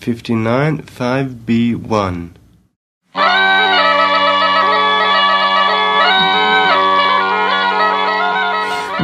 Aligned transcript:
59 0.00 0.82
5B1 0.96 2.28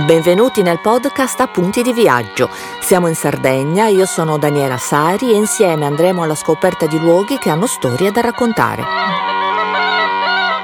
Benvenuti 0.06 0.62
nel 0.62 0.80
podcast 0.80 1.40
Appunti 1.40 1.82
di 1.82 1.92
viaggio. 1.92 2.48
Siamo 2.80 3.08
in 3.08 3.14
Sardegna, 3.14 3.88
io 3.88 4.06
sono 4.06 4.38
Daniela 4.38 4.78
Sari 4.78 5.32
e 5.32 5.36
insieme 5.36 5.84
andremo 5.84 6.22
alla 6.22 6.34
scoperta 6.34 6.86
di 6.86 6.98
luoghi 6.98 7.36
che 7.36 7.50
hanno 7.50 7.66
storie 7.66 8.10
da 8.10 8.22
raccontare. 8.22 8.82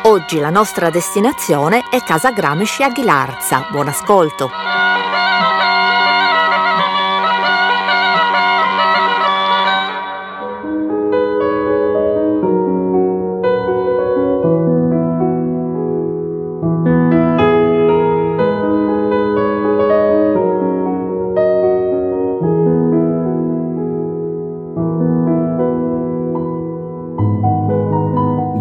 Oggi 0.05 0.39
la 0.39 0.51
nostra 0.51 0.89
destinazione 0.89 1.85
è 1.91 2.01
Casa 2.01 2.31
Gramsci 2.31 2.83
a 2.83 2.89
Ghilarza. 2.89 3.67
Buon 3.71 3.89
ascolto! 3.89 4.72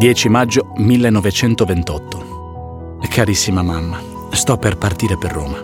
10 0.02 0.30
maggio 0.30 0.72
1928. 0.78 2.98
Carissima 3.08 3.62
mamma, 3.62 4.02
sto 4.32 4.58
per 4.58 4.76
partire 4.76 5.16
per 5.16 5.32
Roma. 5.32 5.64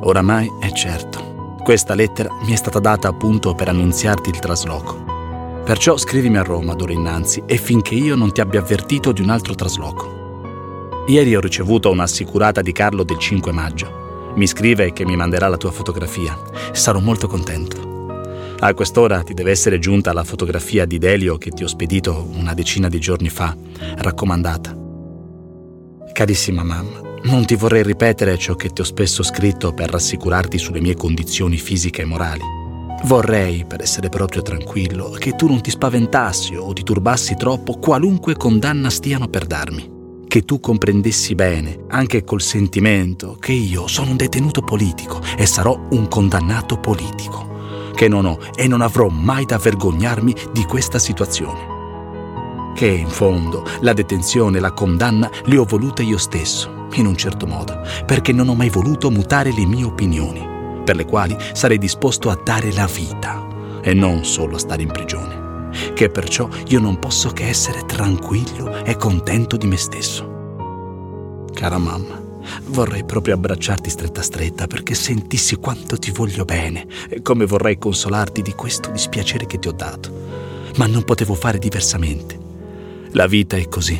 Oramai 0.00 0.50
è 0.58 0.70
certo. 0.70 1.58
Questa 1.62 1.94
lettera 1.94 2.30
mi 2.46 2.52
è 2.52 2.56
stata 2.56 2.78
data 2.78 3.08
appunto 3.08 3.52
per 3.52 3.68
annunziarti 3.68 4.30
il 4.30 4.38
trasloco. 4.38 5.04
Perciò 5.62 5.98
scrivimi 5.98 6.38
a 6.38 6.42
Roma 6.42 6.72
d'ora 6.72 6.94
innanzi 6.94 7.42
e 7.44 7.58
finché 7.58 7.94
io 7.94 8.16
non 8.16 8.32
ti 8.32 8.40
abbia 8.40 8.60
avvertito 8.60 9.12
di 9.12 9.20
un 9.20 9.28
altro 9.28 9.54
trasloco. 9.54 11.04
Ieri 11.08 11.36
ho 11.36 11.40
ricevuto 11.40 11.90
un'assicurata 11.90 12.62
di 12.62 12.72
Carlo 12.72 13.04
del 13.04 13.18
5 13.18 13.52
maggio. 13.52 14.32
Mi 14.36 14.46
scrive 14.46 14.94
che 14.94 15.04
mi 15.04 15.16
manderà 15.16 15.48
la 15.48 15.58
tua 15.58 15.70
fotografia. 15.70 16.34
Sarò 16.72 16.98
molto 16.98 17.28
contento. 17.28 17.89
A 18.62 18.74
quest'ora 18.74 19.22
ti 19.22 19.32
deve 19.32 19.52
essere 19.52 19.78
giunta 19.78 20.12
la 20.12 20.22
fotografia 20.22 20.84
di 20.84 20.98
Delio 20.98 21.38
che 21.38 21.48
ti 21.48 21.64
ho 21.64 21.66
spedito 21.66 22.28
una 22.34 22.52
decina 22.52 22.88
di 22.90 23.00
giorni 23.00 23.30
fa, 23.30 23.56
raccomandata. 23.96 24.76
Carissima 26.12 26.62
mamma, 26.62 27.00
non 27.22 27.46
ti 27.46 27.56
vorrei 27.56 27.82
ripetere 27.82 28.36
ciò 28.36 28.56
che 28.56 28.68
ti 28.68 28.82
ho 28.82 28.84
spesso 28.84 29.22
scritto 29.22 29.72
per 29.72 29.88
rassicurarti 29.88 30.58
sulle 30.58 30.82
mie 30.82 30.94
condizioni 30.94 31.56
fisiche 31.56 32.02
e 32.02 32.04
morali. 32.04 32.42
Vorrei, 33.04 33.64
per 33.64 33.80
essere 33.80 34.10
proprio 34.10 34.42
tranquillo, 34.42 35.08
che 35.08 35.34
tu 35.36 35.46
non 35.46 35.62
ti 35.62 35.70
spaventassi 35.70 36.54
o 36.54 36.70
ti 36.74 36.82
turbassi 36.82 37.36
troppo 37.36 37.78
qualunque 37.78 38.36
condanna 38.36 38.90
stiano 38.90 39.28
per 39.28 39.46
darmi. 39.46 39.98
Che 40.28 40.44
tu 40.44 40.60
comprendessi 40.60 41.34
bene, 41.34 41.84
anche 41.88 42.24
col 42.24 42.42
sentimento, 42.42 43.38
che 43.40 43.52
io 43.52 43.86
sono 43.86 44.10
un 44.10 44.18
detenuto 44.18 44.60
politico 44.60 45.22
e 45.38 45.46
sarò 45.46 45.86
un 45.92 46.08
condannato 46.08 46.76
politico 46.76 47.49
che 47.94 48.08
non 48.08 48.24
ho 48.24 48.38
e 48.54 48.66
non 48.66 48.80
avrò 48.80 49.08
mai 49.08 49.44
da 49.44 49.58
vergognarmi 49.58 50.34
di 50.52 50.64
questa 50.64 50.98
situazione. 50.98 51.78
Che 52.74 52.86
in 52.86 53.08
fondo 53.08 53.64
la 53.80 53.92
detenzione 53.92 54.58
e 54.58 54.60
la 54.60 54.72
condanna 54.72 55.30
le 55.44 55.58
ho 55.58 55.64
volute 55.64 56.02
io 56.02 56.18
stesso, 56.18 56.86
in 56.94 57.06
un 57.06 57.16
certo 57.16 57.46
modo, 57.46 57.80
perché 58.06 58.32
non 58.32 58.48
ho 58.48 58.54
mai 58.54 58.70
voluto 58.70 59.10
mutare 59.10 59.52
le 59.52 59.66
mie 59.66 59.84
opinioni, 59.84 60.46
per 60.84 60.96
le 60.96 61.04
quali 61.04 61.36
sarei 61.52 61.78
disposto 61.78 62.30
a 62.30 62.40
dare 62.42 62.72
la 62.72 62.86
vita 62.86 63.46
e 63.82 63.94
non 63.94 64.24
solo 64.24 64.56
a 64.56 64.58
stare 64.58 64.82
in 64.82 64.90
prigione, 64.90 65.68
che 65.94 66.08
perciò 66.10 66.48
io 66.68 66.80
non 66.80 66.98
posso 66.98 67.30
che 67.30 67.48
essere 67.48 67.84
tranquillo 67.86 68.82
e 68.84 68.96
contento 68.96 69.56
di 69.56 69.66
me 69.66 69.76
stesso. 69.76 70.28
Cara 71.52 71.78
mamma, 71.78 72.29
Vorrei 72.66 73.04
proprio 73.04 73.34
abbracciarti 73.34 73.90
stretta 73.90 74.22
stretta 74.22 74.66
perché 74.66 74.94
sentissi 74.94 75.56
quanto 75.56 75.96
ti 75.96 76.10
voglio 76.10 76.44
bene 76.44 76.86
e 77.08 77.22
come 77.22 77.46
vorrei 77.46 77.78
consolarti 77.78 78.42
di 78.42 78.52
questo 78.52 78.90
dispiacere 78.90 79.46
che 79.46 79.58
ti 79.58 79.68
ho 79.68 79.72
dato. 79.72 80.28
Ma 80.76 80.86
non 80.86 81.04
potevo 81.04 81.34
fare 81.34 81.58
diversamente. 81.58 82.38
La 83.12 83.26
vita 83.26 83.56
è 83.56 83.68
così, 83.68 83.98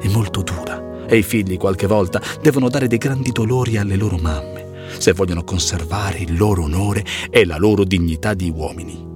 è 0.00 0.08
molto 0.08 0.42
dura 0.42 1.06
e 1.06 1.16
i 1.16 1.22
figli 1.22 1.56
qualche 1.56 1.86
volta 1.86 2.20
devono 2.42 2.68
dare 2.68 2.86
dei 2.86 2.98
grandi 2.98 3.30
dolori 3.32 3.78
alle 3.78 3.96
loro 3.96 4.18
mamme 4.18 4.66
se 4.96 5.12
vogliono 5.12 5.44
conservare 5.44 6.18
il 6.18 6.36
loro 6.36 6.64
onore 6.64 7.04
e 7.30 7.44
la 7.44 7.56
loro 7.56 7.84
dignità 7.84 8.34
di 8.34 8.50
uomini. 8.50 9.06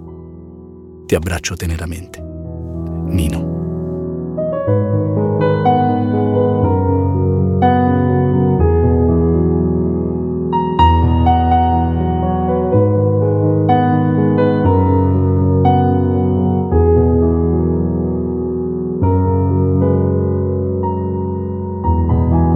Ti 1.06 1.14
abbraccio 1.14 1.56
teneramente. 1.56 2.20
Nino. 2.20 3.51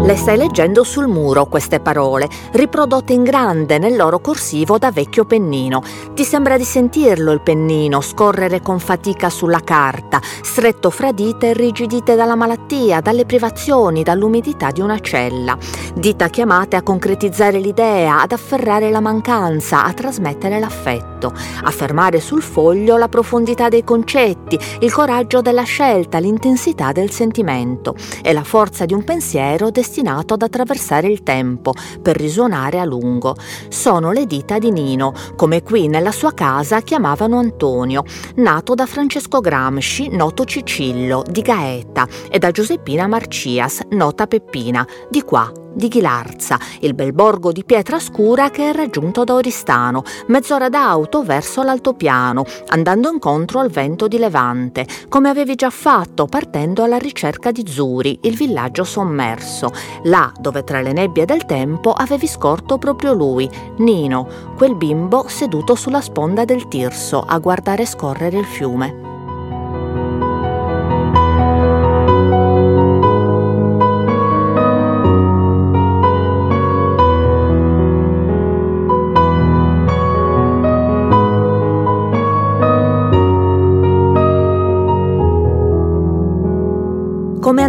Le 0.07 0.15
stai 0.15 0.37
leggendo 0.37 0.85
sul 0.85 1.09
muro 1.09 1.47
queste 1.47 1.81
parole, 1.81 2.29
riprodotte 2.53 3.13
in 3.13 3.25
grande 3.25 3.77
nel 3.79 3.97
loro 3.97 4.21
corsivo 4.21 4.79
da 4.79 4.93
vecchio 4.93 5.25
pennino. 5.25 5.83
Ti 6.15 6.23
sembra 6.23 6.57
di 6.57 6.63
sentirlo 6.63 7.33
il 7.33 7.41
pennino 7.41 8.01
scorrere 8.01 8.63
con 8.63 8.79
fatica 8.79 9.29
sulla 9.31 9.59
carta, 9.65 10.21
stretto 10.23 10.91
fra 10.91 11.11
dita 11.11 11.47
irrigidite 11.47 12.15
dalla 12.15 12.37
malattia, 12.37 13.01
dalle 13.01 13.27
privazioni, 13.27 14.05
dall'umidità 14.05 14.71
di 14.71 14.81
una 14.81 15.01
cella. 15.01 15.59
Dita 15.93 16.29
chiamate 16.29 16.77
a 16.77 16.83
concretizzare 16.83 17.59
l'idea, 17.59 18.21
ad 18.21 18.31
afferrare 18.31 18.91
la 18.91 19.01
mancanza, 19.01 19.83
a 19.85 19.93
trasmettere 19.93 20.61
l'affetto, 20.61 21.16
a 21.25 21.71
fermare 21.71 22.21
sul 22.21 22.43
foglio 22.43 22.97
la 22.99 23.09
profondità 23.09 23.69
dei 23.69 23.83
concetti, 23.83 24.59
il 24.81 24.93
coraggio 24.93 25.41
della 25.41 25.63
scelta, 25.63 26.19
l'intensità 26.19 26.93
del 26.93 27.11
sentimento 27.11 27.95
e 28.23 28.33
la 28.33 28.45
forza 28.45 28.85
di 28.85 28.93
un 28.93 29.05
pensiero 29.05 29.71
destinato 29.71 30.35
ad 30.35 30.43
attraversare 30.43 31.09
il 31.09 31.23
tempo 31.23 31.73
per 32.03 32.17
risuonare 32.17 32.79
a 32.79 32.85
lungo. 32.85 33.35
Sono 33.69 34.13
le 34.13 34.27
dita 34.27 34.59
di 34.59 34.71
Nino, 34.71 35.15
come 35.37 35.63
qui 35.63 35.89
nella 35.89 36.13
sua 36.13 36.35
casa 36.35 36.81
chiamavano 36.81 37.39
Antonio, 37.39 38.05
nato 38.37 38.75
da 38.75 38.87
Francesco 38.87 39.41
Gramsci, 39.41 40.09
noto 40.11 40.45
Cicillo, 40.45 41.25
di 41.27 41.41
Gaeta, 41.41 42.07
e 42.29 42.39
da 42.39 42.51
Giuseppina 42.51 43.07
Marcias, 43.07 43.81
nota 43.91 44.27
Peppina, 44.27 44.87
di 45.09 45.23
qua 45.23 45.51
di 45.77 45.89
Ghilarza, 45.89 46.59
il 46.81 46.95
bel 46.95 47.13
borgo 47.13 47.53
di 47.53 47.63
pietra 47.63 48.01
scura 48.01 48.51
che 48.51 48.71
è 48.71 48.73
raggiunto 48.73 49.25
da 49.25 49.35
Oristano, 49.35 50.03
mezz'ora 50.29 50.71
d'auto 50.71 51.23
verso 51.23 51.63
l'altopiano, 51.63 52.45
andando 52.69 53.11
incontro 53.11 53.61
al 53.61 53.69
vento 53.69 54.09
di 54.09 54.19
Levante, 54.19 54.87
come 55.09 55.29
avevi 55.29 55.55
già 55.55 55.71
fatto 55.71 56.25
partendo 56.25 56.83
alla 56.83 56.97
ricerca 56.97 57.53
di 57.53 57.65
Zuri, 57.67 58.21
il 58.23 58.37
villaggio 58.37 58.85
sommerso, 58.85 59.71
là 60.05 60.33
dove 60.41 60.65
tra 60.65 60.81
le 60.81 60.93
nebbie 60.93 61.27
del 61.27 61.45
tempo 61.45 61.93
avevi 61.93 62.27
scorto 62.27 62.79
proprio 62.79 63.13
lui, 63.13 63.49
Nino, 63.77 64.27
quel 64.57 64.75
bimbo 64.75 65.27
seduto 65.29 65.75
sulla 65.75 66.01
sponda 66.01 66.47
del 66.47 66.69
Tirso 66.69 67.21
a 67.21 67.39
guardare 67.39 67.85
scorrere 67.85 68.39
il 68.39 68.47
fiume. 68.47 69.16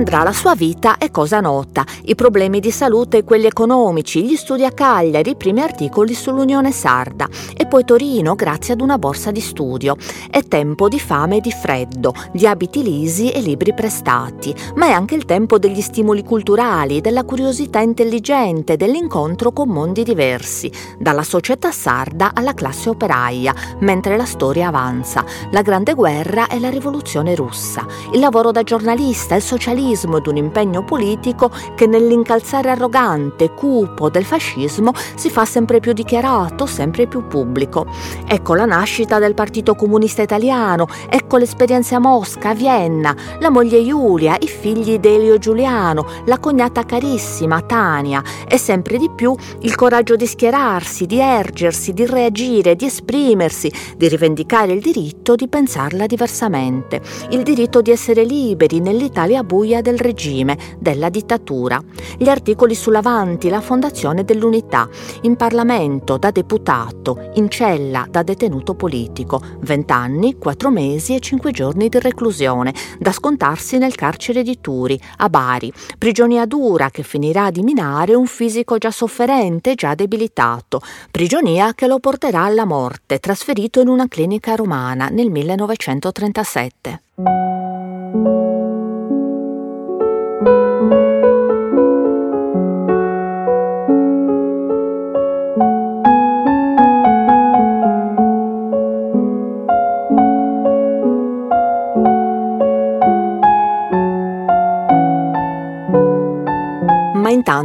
Andrà 0.07 0.23
la 0.23 0.31
sua 0.31 0.55
vita 0.55 0.95
è 0.97 1.11
cosa 1.11 1.41
nota. 1.41 1.83
I 2.03 2.15
problemi 2.15 2.61
di 2.61 2.71
salute 2.71 3.17
e 3.17 3.23
quelli 3.25 3.45
economici, 3.45 4.23
gli 4.23 4.37
studi 4.37 4.63
a 4.63 4.71
Cagliari, 4.71 5.31
i 5.31 5.35
primi 5.35 5.59
articoli 5.59 6.13
sull'Unione 6.13 6.71
Sarda 6.71 7.27
e 7.53 7.67
poi 7.67 7.83
Torino 7.83 8.33
grazie 8.33 8.75
ad 8.75 8.79
una 8.79 8.97
borsa 8.97 9.31
di 9.31 9.41
studio. 9.41 9.97
È 10.31 10.41
tempo 10.43 10.87
di 10.87 10.97
fame 10.97 11.37
e 11.37 11.41
di 11.41 11.51
freddo, 11.51 12.13
di 12.31 12.47
abiti 12.47 12.83
lisi 12.83 13.31
e 13.31 13.41
libri 13.41 13.73
prestati, 13.73 14.55
ma 14.75 14.85
è 14.85 14.91
anche 14.91 15.15
il 15.15 15.25
tempo 15.25 15.59
degli 15.59 15.81
stimoli 15.81 16.23
culturali, 16.23 17.01
della 17.01 17.25
curiosità 17.25 17.79
intelligente, 17.79 18.77
dell'incontro 18.77 19.51
con 19.51 19.67
mondi 19.67 20.03
diversi, 20.03 20.71
dalla 20.97 21.23
società 21.23 21.69
sarda 21.71 22.31
alla 22.33 22.53
classe 22.53 22.87
operaia, 22.87 23.53
mentre 23.79 24.15
la 24.15 24.23
storia 24.23 24.69
avanza, 24.69 25.25
la 25.51 25.61
Grande 25.61 25.95
Guerra 25.95 26.47
e 26.47 26.61
la 26.61 26.69
Rivoluzione 26.69 27.35
russa, 27.35 27.85
il 28.13 28.21
lavoro 28.21 28.51
da 28.51 28.63
giornalista, 28.63 29.35
il 29.35 29.41
socialista 29.41 29.95
socialismo 29.97 30.17
ed 30.17 30.27
un 30.27 30.37
impegno 30.37 30.83
politico 30.83 31.49
che 31.75 31.87
nell'incalzare 31.87 32.69
arrogante, 32.69 33.53
cupo 33.53 34.09
del 34.09 34.23
fascismo 34.23 34.91
si 35.15 35.29
fa 35.29 35.45
sempre 35.45 35.79
più 35.79 35.93
dichiarato, 35.93 36.65
sempre 36.65 37.07
più 37.07 37.27
pubblico. 37.27 37.85
Ecco 38.27 38.53
la 38.53 38.65
nascita 38.65 39.17
del 39.17 39.33
Partito 39.33 39.73
Comunista 39.73 40.21
Italiano, 40.21 40.87
ecco 41.09 41.37
l'esperienza 41.37 41.95
a 41.95 41.99
Mosca, 41.99 42.49
a 42.49 42.53
Vienna, 42.53 43.15
la 43.39 43.49
moglie 43.49 43.83
Giulia, 43.83 44.35
i 44.39 44.47
figli 44.47 44.99
Delio 44.99 45.37
Giuliano, 45.37 46.05
la 46.25 46.37
cognata 46.37 46.83
carissima 46.83 47.61
Tania 47.61 48.21
e 48.47 48.57
sempre 48.57 48.97
di 48.97 49.09
più 49.09 49.35
il 49.61 49.75
coraggio 49.75 50.15
di 50.15 50.27
schierarsi, 50.27 51.05
di 51.05 51.19
ergersi, 51.19 51.93
di 51.93 52.05
reagire, 52.05 52.75
di 52.75 52.85
esprimersi, 52.85 53.71
di 53.95 54.07
rivendicare 54.07 54.73
il 54.73 54.81
diritto 54.81 55.35
di 55.35 55.47
pensarla 55.47 56.05
diversamente, 56.05 57.01
il 57.29 57.43
diritto 57.43 57.81
di 57.81 57.91
essere 57.91 58.23
liberi 58.23 58.79
nell'Italia 58.79 59.43
buia 59.43 59.81
del 59.87 59.99
regime, 59.99 60.57
della 60.79 61.07
dittatura. 61.07 61.81
Gli 62.17 62.27
articoli 62.27 62.75
sull'avanti, 62.75 63.47
la 63.47 63.61
fondazione 63.61 64.25
dell'unità, 64.25 64.89
in 65.21 65.37
Parlamento 65.37 66.17
da 66.17 66.29
deputato, 66.29 67.29
in 67.35 67.49
cella 67.49 68.05
da 68.09 68.21
detenuto 68.21 68.73
politico, 68.73 69.41
20 69.61 69.91
anni, 69.93 70.37
4 70.37 70.69
mesi 70.69 71.15
e 71.15 71.21
5 71.21 71.51
giorni 71.51 71.87
di 71.87 71.99
reclusione, 71.99 72.73
da 72.99 73.13
scontarsi 73.13 73.77
nel 73.77 73.95
carcere 73.95 74.43
di 74.43 74.59
Turi, 74.59 74.99
a 75.17 75.29
Bari, 75.29 75.71
prigionia 75.97 76.45
dura 76.45 76.89
che 76.89 77.03
finirà 77.03 77.49
di 77.49 77.61
minare 77.61 78.13
un 78.13 78.25
fisico 78.25 78.77
già 78.77 78.91
sofferente, 78.91 79.75
già 79.75 79.95
debilitato, 79.95 80.81
prigionia 81.09 81.73
che 81.73 81.87
lo 81.87 81.99
porterà 81.99 82.43
alla 82.43 82.65
morte, 82.65 83.19
trasferito 83.19 83.79
in 83.79 83.87
una 83.87 84.09
clinica 84.09 84.55
romana 84.55 85.07
nel 85.07 85.31
1937. 85.31 87.46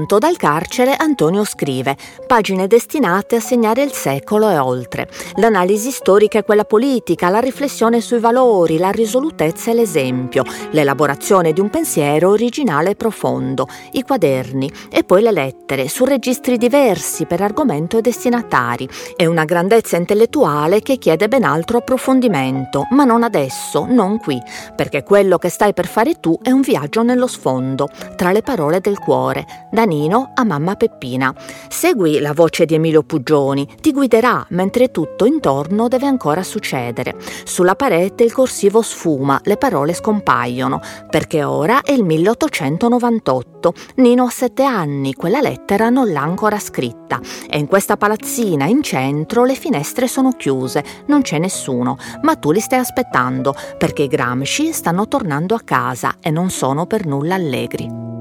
Intanto 0.03 0.19
dal 0.19 0.37
carcere 0.37 0.95
Antonio 0.97 1.45
scrive, 1.45 1.97
pagine 2.27 2.67
destinate 2.67 3.37
a 3.37 3.41
segnare 3.41 3.83
il 3.83 3.93
secolo 3.93 4.51
e 4.51 4.59
oltre. 4.59 5.09
L'analisi 5.37 5.91
storica 5.91 6.39
e 6.39 6.43
quella 6.43 6.65
politica, 6.65 7.29
la 7.29 7.39
riflessione 7.39 8.01
sui 8.01 8.19
valori, 8.19 8.79
la 8.79 8.91
risolutezza 8.91 9.71
e 9.71 9.75
l'esempio, 9.75 10.45
l'elaborazione 10.71 11.53
di 11.53 11.61
un 11.61 11.71
pensiero 11.71 12.31
originale 12.31 12.91
e 12.91 12.95
profondo, 12.97 13.69
i 13.93 14.03
quaderni 14.03 14.71
e 14.91 15.05
poi 15.05 15.23
le 15.23 15.31
lettere, 15.31 15.89
su 15.89 16.05
registri 16.05 16.59
diversi 16.59 17.27
per 17.27 17.41
argomento 17.41 17.99
e 17.99 18.01
destinatari. 18.01 18.89
È 19.15 19.27
una 19.27 19.45
grandezza 19.45 19.97
intellettuale 19.97 20.81
che 20.81 20.99
chiede 20.99 21.29
ben 21.29 21.45
altro 21.45 21.79
approfondimento, 21.79 22.87
ma 22.91 23.05
non 23.05 23.23
adesso, 23.23 23.87
non 23.89 24.19
qui, 24.19 24.41
perché 24.75 25.05
quello 25.05 25.39
che 25.39 25.49
stai 25.49 25.73
per 25.73 25.87
fare 25.87 26.15
tu 26.19 26.37
è 26.43 26.51
un 26.51 26.61
viaggio 26.61 27.03
nello 27.03 27.29
sfondo, 27.29 27.89
tra 28.17 28.33
le 28.33 28.43
parole 28.43 28.81
del 28.81 28.99
cuore 28.99 29.47
da 29.71 29.85
Nino 29.93 30.31
a 30.33 30.43
mamma 30.45 30.75
Peppina. 30.75 31.35
Segui 31.69 32.19
la 32.19 32.33
voce 32.33 32.65
di 32.65 32.73
Emilio 32.73 33.03
Puggioni, 33.03 33.69
ti 33.79 33.93
guiderà 33.93 34.47
mentre 34.51 34.91
tutto 34.91 35.27
intorno 35.27 35.87
deve 35.87 36.07
ancora 36.07 36.43
succedere. 36.43 37.17
Sulla 37.45 37.75
parete 37.75 38.25
il 38.25 38.33
corsivo 38.33 38.81
sfuma, 38.81 39.39
le 39.45 39.59
parole 39.59 39.93
scompaiono, 39.93 40.81
perché 41.11 41.45
ora 41.45 41.83
è 41.83 41.93
il 41.93 42.05
1898. 42.05 43.75
Nino 43.97 44.25
ha 44.25 44.31
sette 44.31 44.65
anni, 44.65 45.13
quella 45.13 45.43
lettera 45.43 45.91
non 45.91 46.11
l'ha 46.11 46.23
ancora 46.23 46.59
scritta. 46.59 47.21
E 47.51 47.59
in 47.59 47.67
questa 47.67 47.99
palazzina 47.99 48.65
in 48.65 48.83
centro 48.83 49.45
le 49.45 49.55
finestre 49.55 50.09
sono 50.09 50.33
chiuse, 50.33 50.83
non 51.09 51.21
c'è 51.21 51.39
nessuno, 51.39 51.99
ma 52.23 52.35
tu 52.37 52.51
li 52.51 52.61
stai 52.61 52.79
aspettando, 52.79 53.55
perché 53.77 54.05
i 54.05 54.09
Gramsci 54.09 54.73
stanno 54.73 55.07
tornando 55.07 55.55
a 55.55 55.61
casa 55.63 56.15
e 56.19 56.31
non 56.31 56.49
sono 56.49 56.87
per 56.87 57.05
nulla 57.05 57.35
allegri. 57.35 58.12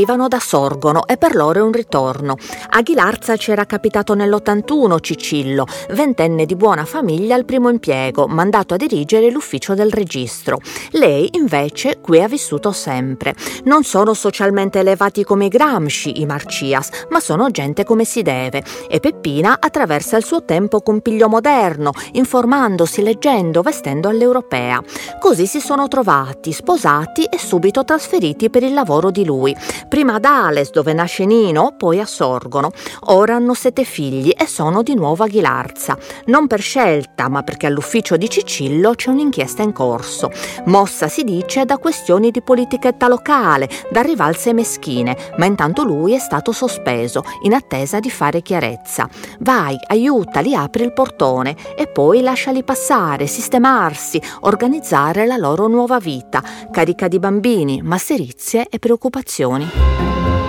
Arrivano 0.00 0.28
da 0.28 0.38
Sorgono 0.38 1.06
e 1.06 1.18
per 1.18 1.34
loro 1.34 1.58
è 1.58 1.62
un 1.62 1.72
ritorno. 1.72 2.36
A 2.70 2.80
Ghilarza 2.80 3.36
c'era 3.36 3.66
capitato 3.66 4.14
nell'81 4.14 4.98
Cicillo, 5.00 5.66
ventenne 5.90 6.46
di 6.46 6.56
buona 6.56 6.86
famiglia 6.86 7.34
al 7.34 7.44
primo 7.44 7.68
impiego, 7.68 8.26
mandato 8.26 8.72
a 8.72 8.76
dirigere 8.78 9.30
l'ufficio 9.30 9.74
del 9.74 9.90
registro. 9.90 10.58
Lei 10.92 11.28
invece 11.34 12.00
qui 12.00 12.22
ha 12.22 12.28
vissuto 12.28 12.72
sempre. 12.72 13.34
Non 13.64 13.84
sono 13.84 14.14
socialmente 14.14 14.78
elevati 14.78 15.22
come 15.22 15.46
i 15.46 15.48
Gramsci, 15.48 16.22
i 16.22 16.24
Marcias, 16.24 16.88
ma 17.10 17.20
sono 17.20 17.50
gente 17.50 17.84
come 17.84 18.04
si 18.04 18.22
deve. 18.22 18.64
E 18.88 19.00
Peppina 19.00 19.58
attraversa 19.60 20.16
il 20.16 20.24
suo 20.24 20.44
tempo 20.44 20.80
con 20.80 21.02
piglio 21.02 21.28
moderno, 21.28 21.92
informandosi, 22.12 23.02
leggendo, 23.02 23.60
vestendo 23.60 24.08
all'europea. 24.08 24.82
Così 25.18 25.46
si 25.46 25.60
sono 25.60 25.88
trovati, 25.88 26.52
sposati 26.52 27.24
e 27.24 27.38
subito 27.38 27.84
trasferiti 27.84 28.48
per 28.48 28.62
il 28.62 28.72
lavoro 28.72 29.10
di 29.10 29.26
lui 29.26 29.54
prima 29.90 30.14
ad 30.14 30.24
Ales 30.24 30.70
dove 30.70 30.92
nasce 30.92 31.26
Nino, 31.26 31.74
poi 31.76 31.98
a 31.98 32.06
Sorgono. 32.06 32.70
Ora 33.06 33.34
hanno 33.34 33.54
sette 33.54 33.82
figli 33.82 34.32
e 34.34 34.46
sono 34.46 34.84
di 34.84 34.94
nuovo 34.94 35.24
a 35.24 35.26
Ghilarza. 35.26 35.98
Non 36.26 36.46
per 36.46 36.60
scelta, 36.60 37.28
ma 37.28 37.42
perché 37.42 37.66
all'ufficio 37.66 38.16
di 38.16 38.30
Cicillo 38.30 38.94
c'è 38.94 39.10
un'inchiesta 39.10 39.62
in 39.62 39.72
corso. 39.72 40.30
Mossa 40.66 41.08
si 41.08 41.24
dice 41.24 41.64
da 41.64 41.78
questioni 41.78 42.30
di 42.30 42.40
politichetta 42.40 43.08
locale, 43.08 43.68
da 43.90 44.00
rivalse 44.00 44.52
meschine, 44.52 45.16
ma 45.38 45.44
intanto 45.44 45.82
lui 45.82 46.14
è 46.14 46.20
stato 46.20 46.52
sospeso, 46.52 47.24
in 47.42 47.52
attesa 47.52 47.98
di 47.98 48.10
fare 48.10 48.42
chiarezza. 48.42 49.08
Vai, 49.40 49.76
aiutali, 49.88 50.54
apri 50.54 50.84
il 50.84 50.92
portone 50.92 51.56
e 51.76 51.88
poi 51.88 52.20
lasciali 52.20 52.62
passare, 52.62 53.26
sistemarsi, 53.26 54.22
organizzare 54.42 55.26
la 55.26 55.36
loro 55.36 55.66
nuova 55.66 55.98
vita, 55.98 56.40
carica 56.70 57.08
di 57.08 57.18
bambini, 57.18 57.82
masserizie 57.82 58.68
e 58.70 58.78
preoccupazioni. 58.78 59.79
Thank 59.80 60.26
you. 60.28 60.39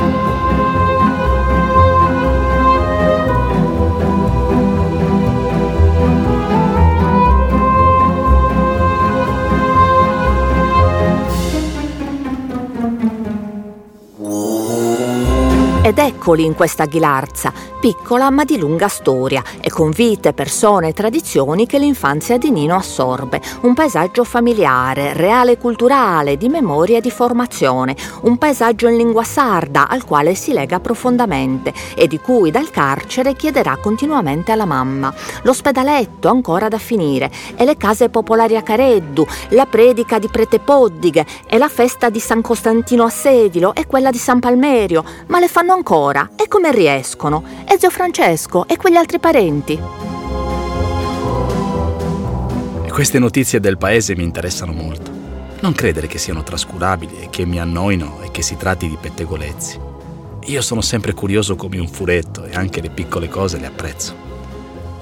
Ed 15.83 15.97
eccoli 15.97 16.45
in 16.45 16.53
questa 16.53 16.85
Ghilarza, 16.85 17.51
piccola 17.79 18.29
ma 18.29 18.43
di 18.43 18.59
lunga 18.59 18.87
storia 18.87 19.41
e 19.59 19.71
con 19.71 19.89
vite, 19.89 20.31
persone 20.31 20.89
e 20.89 20.93
tradizioni 20.93 21.65
che 21.65 21.79
l'infanzia 21.79 22.37
di 22.37 22.51
Nino 22.51 22.75
assorbe. 22.75 23.41
Un 23.61 23.73
paesaggio 23.73 24.23
familiare, 24.23 25.13
reale 25.13 25.53
e 25.53 25.57
culturale, 25.57 26.37
di 26.37 26.49
memoria 26.49 26.99
e 26.99 27.01
di 27.01 27.09
formazione. 27.09 27.95
Un 28.21 28.37
paesaggio 28.37 28.87
in 28.89 28.97
lingua 28.97 29.23
sarda 29.23 29.87
al 29.87 30.05
quale 30.05 30.35
si 30.35 30.53
lega 30.53 30.79
profondamente 30.79 31.73
e 31.95 32.07
di 32.07 32.19
cui 32.19 32.51
dal 32.51 32.69
carcere 32.69 33.33
chiederà 33.33 33.77
continuamente 33.77 34.51
alla 34.51 34.65
mamma. 34.65 35.11
L'ospedaletto 35.41 36.29
ancora 36.29 36.67
da 36.67 36.77
finire 36.77 37.31
e 37.55 37.65
le 37.65 37.75
case 37.75 38.09
popolari 38.09 38.55
a 38.55 38.61
Careddu, 38.61 39.25
la 39.49 39.65
predica 39.65 40.19
di 40.19 40.27
Prete 40.27 40.59
Poddighe 40.59 41.25
e 41.47 41.57
la 41.57 41.69
festa 41.69 42.11
di 42.11 42.19
San 42.19 42.41
Costantino 42.41 43.03
a 43.03 43.09
Sedilo 43.09 43.73
e 43.73 43.87
quella 43.87 44.11
di 44.11 44.19
San 44.19 44.39
Palmerio, 44.39 45.03
ma 45.25 45.39
le 45.39 45.47
fanno 45.71 45.75
ancora 45.75 46.31
e 46.35 46.47
come 46.49 46.73
riescono? 46.73 47.43
E 47.65 47.77
zio 47.79 47.89
Francesco 47.89 48.67
e 48.67 48.75
quegli 48.75 48.97
altri 48.97 49.19
parenti? 49.19 49.79
Queste 52.89 53.19
notizie 53.19 53.61
del 53.61 53.77
paese 53.77 54.15
mi 54.15 54.23
interessano 54.23 54.73
molto. 54.73 55.09
Non 55.61 55.73
credere 55.73 56.07
che 56.07 56.17
siano 56.17 56.43
trascurabili 56.43 57.21
e 57.21 57.29
che 57.29 57.45
mi 57.45 57.59
annoino 57.59 58.19
e 58.21 58.31
che 58.31 58.41
si 58.41 58.57
tratti 58.57 58.89
di 58.89 58.97
pettegolezzi. 58.99 59.79
Io 60.45 60.61
sono 60.61 60.81
sempre 60.81 61.13
curioso 61.13 61.55
come 61.55 61.79
un 61.79 61.87
furetto 61.87 62.43
e 62.43 62.53
anche 62.53 62.81
le 62.81 62.89
piccole 62.89 63.29
cose 63.29 63.57
le 63.57 63.67
apprezzo. 63.67 64.13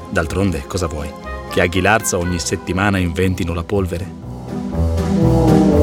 D'altronde, 0.10 0.66
cosa 0.68 0.88
vuoi? 0.88 1.10
Che 1.50 1.62
a 1.62 1.66
Ghilarza 1.66 2.18
ogni 2.18 2.40
settimana 2.40 3.00
inventino 3.00 3.54
la 3.54 3.64
polvere? 3.64 5.79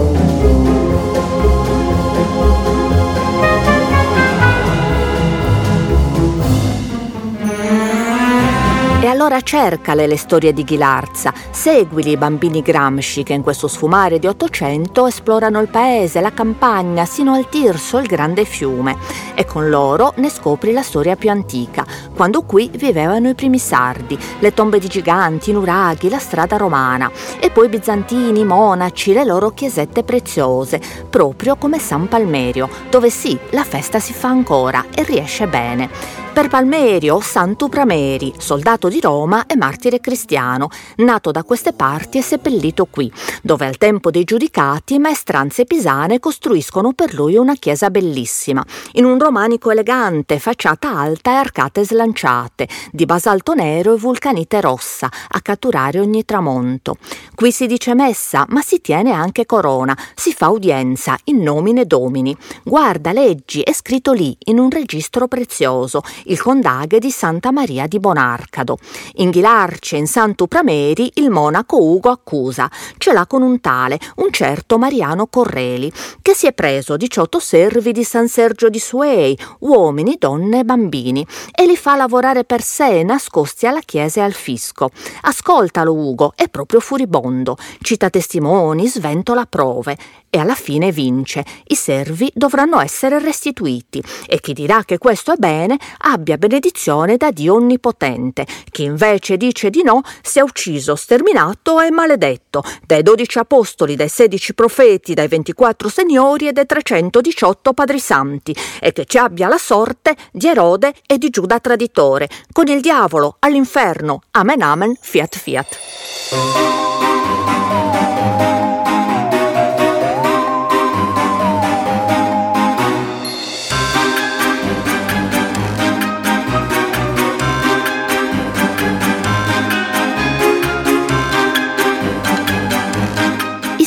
Cercale 9.40 10.06
le 10.06 10.16
storie 10.16 10.52
di 10.52 10.64
Ghilarza, 10.64 11.32
seguili 11.50 12.12
i 12.12 12.16
bambini 12.16 12.62
Gramsci 12.62 13.22
che 13.22 13.32
in 13.32 13.42
questo 13.42 13.68
sfumare 13.68 14.18
di 14.18 14.26
Ottocento 14.26 15.06
esplorano 15.06 15.60
il 15.60 15.68
paese, 15.68 16.20
la 16.20 16.32
campagna, 16.32 17.04
sino 17.04 17.34
al 17.34 17.48
Tirso, 17.48 17.98
il 17.98 18.06
grande 18.06 18.44
fiume. 18.44 18.96
E 19.34 19.44
con 19.44 19.68
loro 19.68 20.12
ne 20.16 20.30
scopri 20.30 20.72
la 20.72 20.82
storia 20.82 21.16
più 21.16 21.30
antica, 21.30 21.84
quando 22.14 22.42
qui 22.42 22.70
vivevano 22.74 23.28
i 23.28 23.34
primi 23.34 23.58
sardi, 23.58 24.18
le 24.38 24.54
tombe 24.54 24.78
di 24.78 24.88
giganti, 24.88 25.50
i 25.50 25.52
nuraghi, 25.52 26.08
la 26.08 26.18
strada 26.18 26.56
romana, 26.56 27.10
e 27.38 27.50
poi 27.50 27.68
bizantini, 27.68 28.44
monaci, 28.44 29.12
le 29.12 29.24
loro 29.24 29.50
chiesette 29.50 30.02
preziose, 30.02 30.80
proprio 31.08 31.56
come 31.56 31.78
San 31.78 32.08
Palmerio, 32.08 32.68
dove 32.90 33.10
sì, 33.10 33.38
la 33.50 33.64
festa 33.64 33.98
si 33.98 34.12
fa 34.12 34.28
ancora 34.28 34.86
e 34.94 35.02
riesce 35.02 35.46
bene. 35.46 36.25
Per 36.36 36.48
Palmerio, 36.48 37.18
Santo 37.20 37.70
Prameri, 37.70 38.30
soldato 38.36 38.88
di 38.88 39.00
Roma 39.00 39.46
e 39.46 39.56
martire 39.56 40.00
cristiano, 40.00 40.68
nato 40.96 41.30
da 41.30 41.42
queste 41.44 41.72
parti 41.72 42.18
e 42.18 42.22
seppellito 42.22 42.84
qui, 42.84 43.10
dove 43.40 43.64
al 43.64 43.78
tempo 43.78 44.10
dei 44.10 44.24
giudicati 44.24 44.98
maestranze 44.98 45.64
pisane 45.64 46.20
costruiscono 46.20 46.92
per 46.92 47.14
lui 47.14 47.36
una 47.36 47.54
chiesa 47.54 47.88
bellissima, 47.88 48.62
in 48.92 49.06
un 49.06 49.18
romanico 49.18 49.70
elegante, 49.70 50.38
facciata 50.38 50.94
alta 50.94 51.30
e 51.30 51.34
arcate 51.36 51.86
slanciate, 51.86 52.68
di 52.92 53.06
basalto 53.06 53.54
nero 53.54 53.94
e 53.94 53.98
vulcanite 53.98 54.60
rossa, 54.60 55.08
a 55.28 55.40
catturare 55.40 56.00
ogni 56.00 56.26
tramonto. 56.26 56.98
Qui 57.34 57.50
si 57.50 57.66
dice 57.66 57.94
messa, 57.94 58.44
ma 58.50 58.60
si 58.60 58.82
tiene 58.82 59.10
anche 59.10 59.46
corona, 59.46 59.96
si 60.14 60.34
fa 60.34 60.50
udienza 60.50 61.16
in 61.24 61.38
nomine 61.38 61.86
domini. 61.86 62.36
Guarda, 62.62 63.12
leggi, 63.12 63.62
è 63.62 63.72
scritto 63.72 64.12
lì, 64.12 64.36
in 64.44 64.58
un 64.58 64.68
registro 64.68 65.28
prezioso, 65.28 66.02
il 66.26 66.40
condaghe 66.40 66.98
di 66.98 67.10
Santa 67.10 67.50
Maria 67.50 67.86
di 67.86 67.98
Bonarcado. 67.98 68.78
In 69.16 69.30
Ghilarce, 69.30 69.96
in 69.96 70.06
Santo 70.06 70.46
Prameri, 70.46 71.10
il 71.14 71.30
monaco 71.30 71.76
Ugo 71.76 72.10
accusa, 72.10 72.70
ce 72.98 73.12
l'ha 73.12 73.26
con 73.26 73.42
un 73.42 73.60
tale, 73.60 73.98
un 74.16 74.30
certo 74.30 74.78
Mariano 74.78 75.26
Correli, 75.26 75.92
che 76.22 76.34
si 76.34 76.46
è 76.46 76.52
preso 76.52 76.96
18 76.96 77.38
servi 77.38 77.92
di 77.92 78.04
San 78.04 78.28
Sergio 78.28 78.68
di 78.68 78.78
Suei, 78.78 79.38
uomini, 79.60 80.16
donne 80.18 80.60
e 80.60 80.64
bambini, 80.64 81.26
e 81.54 81.66
li 81.66 81.76
fa 81.76 81.96
lavorare 81.96 82.44
per 82.44 82.62
sé, 82.62 83.02
nascosti 83.02 83.66
alla 83.66 83.80
chiesa 83.80 84.20
e 84.20 84.24
al 84.24 84.32
fisco. 84.32 84.90
Ascoltalo 85.22 85.92
Ugo, 85.92 86.32
è 86.34 86.48
proprio 86.48 86.80
furibondo, 86.80 87.56
cita 87.80 88.10
testimoni, 88.10 88.86
sventola 88.88 89.46
prove, 89.46 89.96
e 90.36 90.38
alla 90.38 90.54
fine 90.54 90.92
vince. 90.92 91.44
I 91.68 91.74
servi 91.74 92.30
dovranno 92.34 92.80
essere 92.80 93.18
restituiti 93.18 94.02
e 94.26 94.40
chi 94.40 94.52
dirà 94.52 94.84
che 94.84 94.98
questo 94.98 95.32
è 95.32 95.36
bene 95.36 95.78
abbia 96.16 96.38
benedizione 96.38 97.16
da 97.18 97.30
Dio 97.30 97.54
Onnipotente. 97.54 98.46
Chi 98.70 98.84
invece 98.84 99.36
dice 99.36 99.70
di 99.70 99.82
no 99.82 100.00
sia 100.22 100.42
ucciso, 100.42 100.96
sterminato 100.96 101.80
e 101.80 101.90
maledetto 101.90 102.62
dai 102.84 103.02
dodici 103.02 103.38
apostoli, 103.38 103.96
dai 103.96 104.08
sedici 104.08 104.54
profeti, 104.54 105.14
dai 105.14 105.28
ventiquattro 105.28 105.88
signori 105.88 106.48
e 106.48 106.52
dai 106.52 106.66
trecentodiciotto 106.66 107.74
padri 107.74 107.98
santi 108.00 108.56
e 108.80 108.92
che 108.92 109.04
ci 109.04 109.18
abbia 109.18 109.48
la 109.48 109.58
sorte 109.58 110.16
di 110.32 110.48
Erode 110.48 110.94
e 111.06 111.18
di 111.18 111.28
Giuda 111.28 111.60
traditore, 111.60 112.28
con 112.50 112.66
il 112.68 112.80
diavolo 112.80 113.36
all'inferno. 113.40 114.22
Amen 114.32 114.62
amen, 114.62 114.96
fiat 114.98 115.36
fiat. 115.36 116.85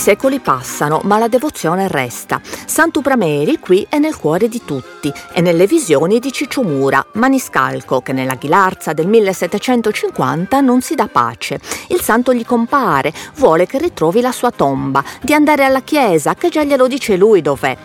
Secoli 0.09 0.39
passano, 0.39 1.01
ma 1.03 1.19
la 1.19 1.27
devozione 1.27 1.87
resta. 1.87 2.41
Santu 2.43 3.01
Prameri 3.01 3.59
qui 3.59 3.85
è 3.87 3.99
nel 3.99 4.17
cuore 4.17 4.47
di 4.47 4.63
tutti 4.65 5.13
e 5.33 5.39
nelle 5.39 5.67
visioni 5.67 6.17
di 6.17 6.31
Ciccio 6.31 6.63
Mura, 6.63 7.05
maniscalco 7.13 8.01
che 8.01 8.11
nella 8.11 8.33
Ghilarza 8.33 8.93
del 8.93 9.05
1750 9.05 10.61
non 10.61 10.81
si 10.81 10.95
dà 10.95 11.07
pace. 11.07 11.59
Il 11.89 12.01
santo 12.01 12.33
gli 12.33 12.43
compare, 12.43 13.13
vuole 13.35 13.67
che 13.67 13.77
ritrovi 13.77 14.19
la 14.19 14.31
sua 14.31 14.49
tomba, 14.49 15.03
di 15.21 15.35
andare 15.35 15.63
alla 15.63 15.81
chiesa, 15.81 16.33
che 16.33 16.49
già 16.49 16.63
glielo 16.63 16.87
dice 16.87 17.15
lui 17.15 17.43
dov'è. 17.43 17.77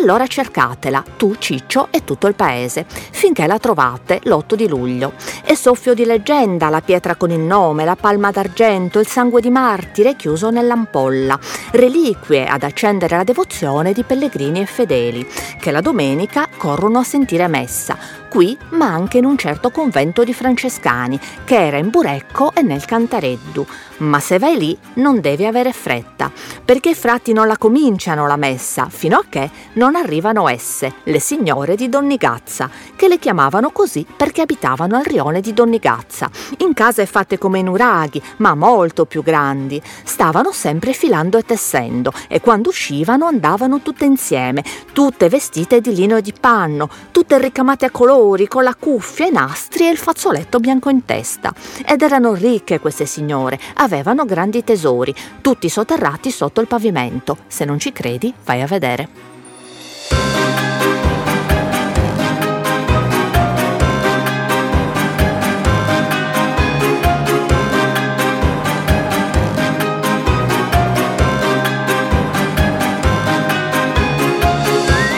Allora 0.00 0.28
cercatela, 0.28 1.02
tu, 1.16 1.34
Ciccio 1.38 1.88
e 1.90 2.04
tutto 2.04 2.28
il 2.28 2.36
paese, 2.36 2.86
finché 2.86 3.48
la 3.48 3.58
trovate 3.58 4.20
l'8 4.22 4.54
di 4.54 4.68
luglio. 4.68 5.14
È 5.42 5.54
soffio 5.54 5.92
di 5.92 6.04
leggenda 6.04 6.68
la 6.68 6.80
pietra 6.80 7.16
con 7.16 7.32
il 7.32 7.40
nome, 7.40 7.84
la 7.84 7.96
palma 7.96 8.30
d'argento, 8.30 9.00
il 9.00 9.08
sangue 9.08 9.40
di 9.40 9.50
martire 9.50 10.14
chiuso 10.14 10.50
nell'ampolla, 10.50 11.36
reliquie 11.72 12.46
ad 12.46 12.62
accendere 12.62 13.16
la 13.16 13.24
devozione 13.24 13.92
di 13.92 14.04
pellegrini 14.04 14.60
e 14.60 14.66
fedeli, 14.66 15.26
che 15.58 15.72
la 15.72 15.80
domenica 15.80 16.46
corrono 16.56 17.00
a 17.00 17.04
sentire 17.04 17.48
messa, 17.48 17.98
qui 18.30 18.56
ma 18.70 18.86
anche 18.86 19.18
in 19.18 19.24
un 19.24 19.36
certo 19.36 19.70
convento 19.70 20.22
di 20.22 20.32
francescani, 20.32 21.18
che 21.42 21.66
era 21.66 21.76
in 21.76 21.90
Burecco 21.90 22.52
e 22.54 22.62
nel 22.62 22.84
Cantareddu 22.84 23.66
ma 23.98 24.20
se 24.20 24.38
vai 24.38 24.56
lì 24.56 24.76
non 24.94 25.20
devi 25.20 25.46
avere 25.46 25.72
fretta, 25.72 26.30
perché 26.64 26.90
i 26.90 26.94
frati 26.94 27.32
non 27.32 27.46
la 27.46 27.56
cominciano 27.56 28.26
la 28.26 28.36
messa 28.36 28.88
fino 28.90 29.18
a 29.18 29.24
che 29.28 29.50
non 29.74 29.96
arrivano 29.96 30.48
esse, 30.48 30.94
le 31.04 31.20
signore 31.20 31.76
di 31.76 31.88
Donnigazza, 31.88 32.70
che 32.96 33.08
le 33.08 33.18
chiamavano 33.18 33.70
così 33.70 34.06
perché 34.16 34.42
abitavano 34.42 34.96
al 34.96 35.04
rione 35.04 35.40
di 35.40 35.52
Donnigazza, 35.52 36.30
in 36.58 36.74
case 36.74 37.06
fatte 37.06 37.38
come 37.38 37.62
nuraghi, 37.62 38.22
ma 38.38 38.54
molto 38.54 39.04
più 39.04 39.22
grandi. 39.22 39.80
Stavano 40.04 40.52
sempre 40.52 40.92
filando 40.92 41.38
e 41.38 41.42
tessendo 41.42 42.12
e 42.28 42.40
quando 42.40 42.68
uscivano 42.68 43.26
andavano 43.26 43.80
tutte 43.80 44.04
insieme, 44.04 44.64
tutte 44.92 45.28
vestite 45.28 45.80
di 45.80 45.94
lino 45.94 46.16
e 46.16 46.22
di 46.22 46.34
panno, 46.38 46.88
tutte 47.10 47.38
ricamate 47.38 47.86
a 47.86 47.90
colori, 47.90 48.48
con 48.48 48.62
la 48.62 48.74
cuffia, 48.74 49.26
i 49.26 49.32
nastri 49.32 49.86
e 49.86 49.90
il 49.90 49.98
fazzoletto 49.98 50.60
bianco 50.60 50.88
in 50.88 51.04
testa. 51.04 51.52
Ed 51.86 52.02
erano 52.02 52.34
ricche 52.34 52.80
queste 52.80 53.06
signore, 53.06 53.58
avevano 53.88 54.26
grandi 54.26 54.62
tesori, 54.62 55.14
tutti 55.40 55.70
sotterrati 55.70 56.30
sotto 56.30 56.60
il 56.60 56.66
pavimento. 56.66 57.38
Se 57.46 57.64
non 57.64 57.78
ci 57.78 57.90
credi, 57.90 58.32
vai 58.44 58.60
a 58.60 58.66
vedere. 58.66 59.08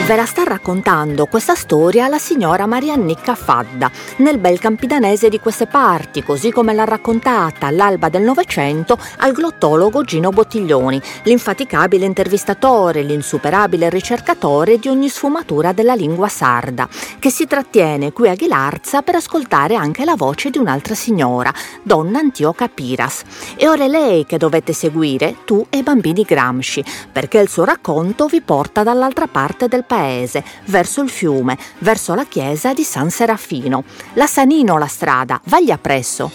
Ve 0.07 0.17
la 0.17 0.25
sta 0.25 0.40
raccontando 0.51 1.27
questa 1.27 1.55
storia 1.55 2.09
la 2.09 2.17
signora 2.17 2.65
Mariannicca 2.65 3.35
Fadda, 3.35 3.89
nel 4.17 4.37
bel 4.37 4.59
campidanese 4.59 5.29
di 5.29 5.39
queste 5.39 5.65
parti, 5.65 6.23
così 6.23 6.51
come 6.51 6.73
l'ha 6.73 6.83
raccontata 6.83 7.67
all'alba 7.67 8.09
del 8.09 8.23
Novecento 8.23 8.97
al 9.19 9.31
glottologo 9.31 10.03
Gino 10.03 10.31
Bottiglioni, 10.31 11.01
l'infaticabile 11.23 12.05
intervistatore, 12.05 13.01
l'insuperabile 13.01 13.89
ricercatore 13.89 14.77
di 14.77 14.89
ogni 14.89 15.07
sfumatura 15.07 15.71
della 15.71 15.93
lingua 15.93 16.27
sarda, 16.27 16.85
che 17.17 17.29
si 17.29 17.47
trattiene 17.47 18.11
qui 18.11 18.27
a 18.27 18.35
Ghilarza 18.35 19.03
per 19.03 19.15
ascoltare 19.15 19.75
anche 19.75 20.03
la 20.03 20.15
voce 20.17 20.49
di 20.49 20.57
un'altra 20.57 20.95
signora, 20.95 21.53
donna 21.81 22.19
Antioca 22.19 22.67
Piras. 22.67 23.21
E 23.55 23.69
ora 23.69 23.85
è 23.85 23.87
lei 23.87 24.25
che 24.25 24.37
dovete 24.37 24.73
seguire, 24.73 25.37
tu 25.45 25.65
e 25.69 25.77
i 25.77 25.83
bambini 25.83 26.23
Gramsci, 26.23 26.83
perché 27.09 27.39
il 27.39 27.47
suo 27.47 27.63
racconto 27.63 28.27
vi 28.27 28.41
porta 28.41 28.83
dall'altra 28.83 29.27
parte 29.27 29.69
del 29.69 29.85
paese 29.85 30.40
paese, 30.41 30.43
verso 30.65 31.01
il 31.01 31.09
fiume, 31.09 31.57
verso 31.79 32.13
la 32.13 32.25
chiesa 32.25 32.73
di 32.73 32.83
San 32.83 33.09
Serafino. 33.09 33.83
La 34.13 34.27
Sanino 34.27 34.77
la 34.77 34.87
strada, 34.87 35.39
vagli 35.45 35.71
appresso. 35.71 36.31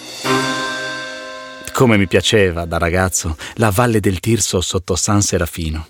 Come 1.73 1.99
mi 1.99 2.07
piaceva 2.07 2.65
da 2.65 2.79
ragazzo 2.79 3.37
la 3.55 3.71
valle 3.71 4.01
del 4.01 4.21
Tirso 4.21 4.61
sotto 4.61 4.97
San 4.97 5.21
Serafino. 5.21 5.89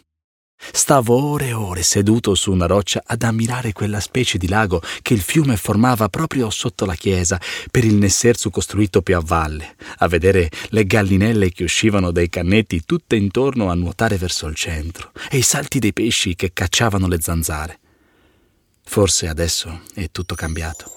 Stavo 0.72 1.22
ore 1.22 1.48
e 1.48 1.52
ore 1.52 1.82
seduto 1.82 2.34
su 2.34 2.50
una 2.50 2.66
roccia 2.66 3.02
ad 3.04 3.22
ammirare 3.22 3.72
quella 3.72 4.00
specie 4.00 4.38
di 4.38 4.48
lago 4.48 4.80
che 5.02 5.12
il 5.12 5.20
fiume 5.20 5.56
formava 5.56 6.08
proprio 6.08 6.48
sotto 6.50 6.86
la 6.86 6.94
chiesa 6.94 7.38
per 7.70 7.84
il 7.84 7.94
Nesserzu 7.94 8.50
costruito 8.50 9.02
più 9.02 9.16
a 9.16 9.22
valle, 9.22 9.76
a 9.98 10.08
vedere 10.08 10.50
le 10.70 10.84
gallinelle 10.84 11.52
che 11.52 11.62
uscivano 11.62 12.10
dai 12.10 12.30
cannetti 12.30 12.84
tutte 12.84 13.16
intorno 13.16 13.70
a 13.70 13.74
nuotare 13.74 14.16
verso 14.16 14.46
il 14.46 14.56
centro 14.56 15.12
e 15.30 15.36
i 15.36 15.42
salti 15.42 15.78
dei 15.78 15.92
pesci 15.92 16.34
che 16.34 16.50
cacciavano 16.52 17.06
le 17.06 17.20
zanzare. 17.20 17.78
Forse 18.88 19.28
adesso 19.28 19.82
è 19.94 20.08
tutto 20.10 20.34
cambiato. 20.34 20.90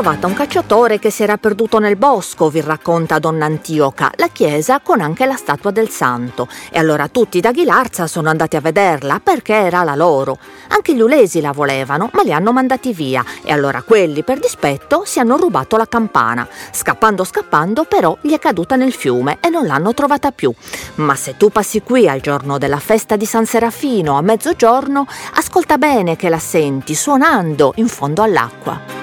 Trovata 0.00 0.26
un 0.26 0.32
cacciatore 0.32 0.98
che 0.98 1.10
si 1.10 1.22
era 1.22 1.36
perduto 1.36 1.78
nel 1.78 1.96
bosco, 1.96 2.48
vi 2.48 2.62
racconta 2.62 3.18
donna 3.18 3.44
Antioca, 3.44 4.10
la 4.16 4.28
chiesa 4.28 4.80
con 4.80 5.02
anche 5.02 5.26
la 5.26 5.36
statua 5.36 5.70
del 5.72 5.90
santo. 5.90 6.48
E 6.70 6.78
allora 6.78 7.08
tutti 7.08 7.38
da 7.38 7.50
Ghilarza 7.50 8.06
sono 8.06 8.30
andati 8.30 8.56
a 8.56 8.62
vederla 8.62 9.20
perché 9.22 9.52
era 9.52 9.82
la 9.82 9.94
loro. 9.94 10.38
Anche 10.68 10.94
gli 10.94 11.02
ulesi 11.02 11.42
la 11.42 11.52
volevano, 11.52 12.08
ma 12.14 12.22
li 12.22 12.32
hanno 12.32 12.50
mandati 12.50 12.94
via 12.94 13.22
e 13.42 13.52
allora 13.52 13.82
quelli 13.82 14.24
per 14.24 14.38
dispetto 14.38 15.02
si 15.04 15.18
hanno 15.18 15.36
rubato 15.36 15.76
la 15.76 15.86
campana. 15.86 16.48
Scappando 16.70 17.22
scappando 17.22 17.84
però 17.84 18.16
gli 18.22 18.32
è 18.32 18.38
caduta 18.38 18.76
nel 18.76 18.94
fiume 18.94 19.36
e 19.42 19.50
non 19.50 19.66
l'hanno 19.66 19.92
trovata 19.92 20.30
più. 20.30 20.50
Ma 20.94 21.14
se 21.14 21.36
tu 21.36 21.50
passi 21.50 21.82
qui 21.82 22.08
al 22.08 22.22
giorno 22.22 22.56
della 22.56 22.78
festa 22.78 23.16
di 23.16 23.26
San 23.26 23.44
Serafino 23.44 24.16
a 24.16 24.22
mezzogiorno, 24.22 25.06
ascolta 25.34 25.76
bene 25.76 26.16
che 26.16 26.30
la 26.30 26.38
senti 26.38 26.94
suonando 26.94 27.74
in 27.76 27.88
fondo 27.88 28.22
all'acqua. 28.22 28.99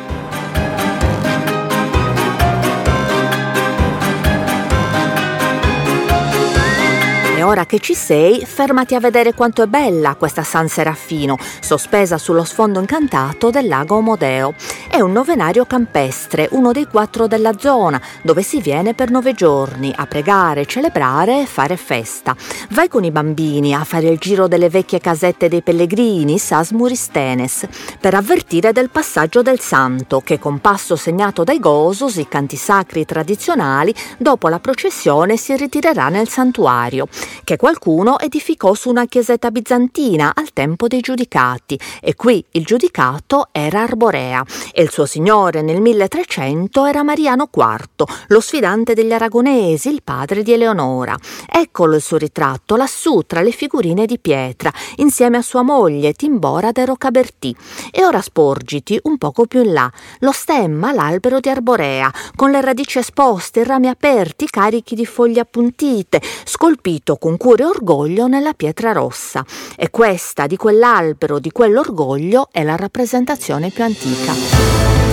Ora 7.47 7.65
che 7.65 7.79
ci 7.79 7.95
sei, 7.95 8.45
fermati 8.45 8.93
a 8.93 8.99
vedere 8.99 9.33
quanto 9.33 9.63
è 9.63 9.67
bella 9.67 10.15
questa 10.15 10.43
San 10.43 10.67
Serafino, 10.67 11.37
sospesa 11.61 12.17
sullo 12.17 12.43
sfondo 12.43 12.79
incantato 12.81 13.49
del 13.49 13.67
lago 13.67 13.95
Omodeo. 13.95 14.53
È 14.89 14.99
un 14.99 15.13
novenario 15.13 15.65
campestre, 15.65 16.49
uno 16.51 16.73
dei 16.73 16.87
quattro 16.87 17.25
della 17.25 17.57
zona, 17.57 18.01
dove 18.21 18.43
si 18.43 18.59
viene 18.59 18.93
per 18.93 19.11
nove 19.11 19.33
giorni 19.33 19.93
a 19.95 20.05
pregare, 20.05 20.65
celebrare 20.65 21.41
e 21.41 21.45
fare 21.45 21.77
festa. 21.77 22.35
Vai 22.71 22.89
con 22.89 23.05
i 23.05 23.11
bambini 23.11 23.73
a 23.73 23.85
fare 23.85 24.09
il 24.09 24.17
giro 24.17 24.49
delle 24.49 24.69
vecchie 24.69 24.99
casette 24.99 25.47
dei 25.47 25.61
pellegrini, 25.61 26.37
Sasmuristenes, 26.37 27.65
per 28.01 28.13
avvertire 28.13 28.73
del 28.73 28.89
passaggio 28.89 29.41
del 29.41 29.61
santo, 29.61 30.19
che 30.19 30.37
con 30.37 30.59
passo 30.59 30.97
segnato 30.97 31.45
dai 31.45 31.59
gosos, 31.59 32.17
i 32.17 32.27
canti 32.27 32.57
sacri 32.57 33.05
tradizionali, 33.05 33.95
dopo 34.17 34.49
la 34.49 34.59
processione 34.59 35.37
si 35.37 35.55
ritirerà 35.55 36.09
nel 36.09 36.27
santuario 36.27 37.07
che 37.47 37.55
qualcuno 37.55 38.19
edificò 38.19 38.73
su 38.73 38.89
una 38.89 39.05
chiesetta 39.05 39.51
bizantina 39.51 40.33
al 40.35 40.51
tempo 40.51 40.89
dei 40.89 40.99
giudicati 40.99 41.79
e 42.01 42.13
qui 42.13 42.43
il 42.51 42.65
giudicato 42.65 43.47
era 43.53 43.83
Arborea 43.83 44.43
e 44.73 44.81
il 44.81 44.91
suo 44.91 45.05
signore 45.05 45.61
nel 45.61 45.79
1300 45.79 46.83
era 46.83 47.03
Mariano 47.03 47.49
IV, 47.49 48.03
lo 48.27 48.41
sfidante 48.41 48.93
degli 48.93 49.13
aragonesi, 49.13 49.87
il 49.87 50.01
padre 50.03 50.43
di 50.43 50.51
Eleonora. 50.51 51.17
Eccolo 51.49 51.95
il 51.95 52.01
suo 52.01 52.17
ritratto 52.17 52.75
lassù 52.75 53.21
tra 53.25 53.39
le 53.39 53.51
figurine 53.51 54.05
di 54.05 54.19
pietra, 54.19 54.69
insieme 54.97 55.37
a 55.37 55.41
sua 55.41 55.61
moglie 55.61 56.11
Timbora 56.11 56.73
de 56.73 56.83
Rocabertì. 56.83 57.55
E 57.93 58.03
ora 58.03 58.21
sporgiti 58.21 58.99
un 59.03 59.17
poco 59.17 59.45
più 59.45 59.63
in 59.63 59.71
là, 59.71 59.89
lo 60.19 60.33
stemma 60.33 60.91
l'albero 60.91 61.39
di 61.39 61.47
Arborea, 61.47 62.11
con 62.35 62.51
le 62.51 62.59
radici 62.59 62.99
esposte, 62.99 63.61
i 63.61 63.63
rami 63.63 63.87
aperti, 63.87 64.47
carichi 64.47 64.95
di 64.95 65.05
foglie 65.05 65.39
appuntite, 65.39 66.21
scolpito 66.43 67.15
con 67.15 67.35
cura 67.37 67.63
e 67.63 67.67
orgoglio 67.67 68.27
nella 68.27 68.53
pietra 68.53 68.91
rossa. 68.91 69.45
E 69.75 69.89
questa 69.89 70.47
di 70.47 70.57
quell'albero, 70.57 71.39
di 71.39 71.51
quell'orgoglio, 71.51 72.49
è 72.51 72.63
la 72.63 72.75
rappresentazione 72.75 73.69
più 73.69 73.83
antica. 73.83 75.06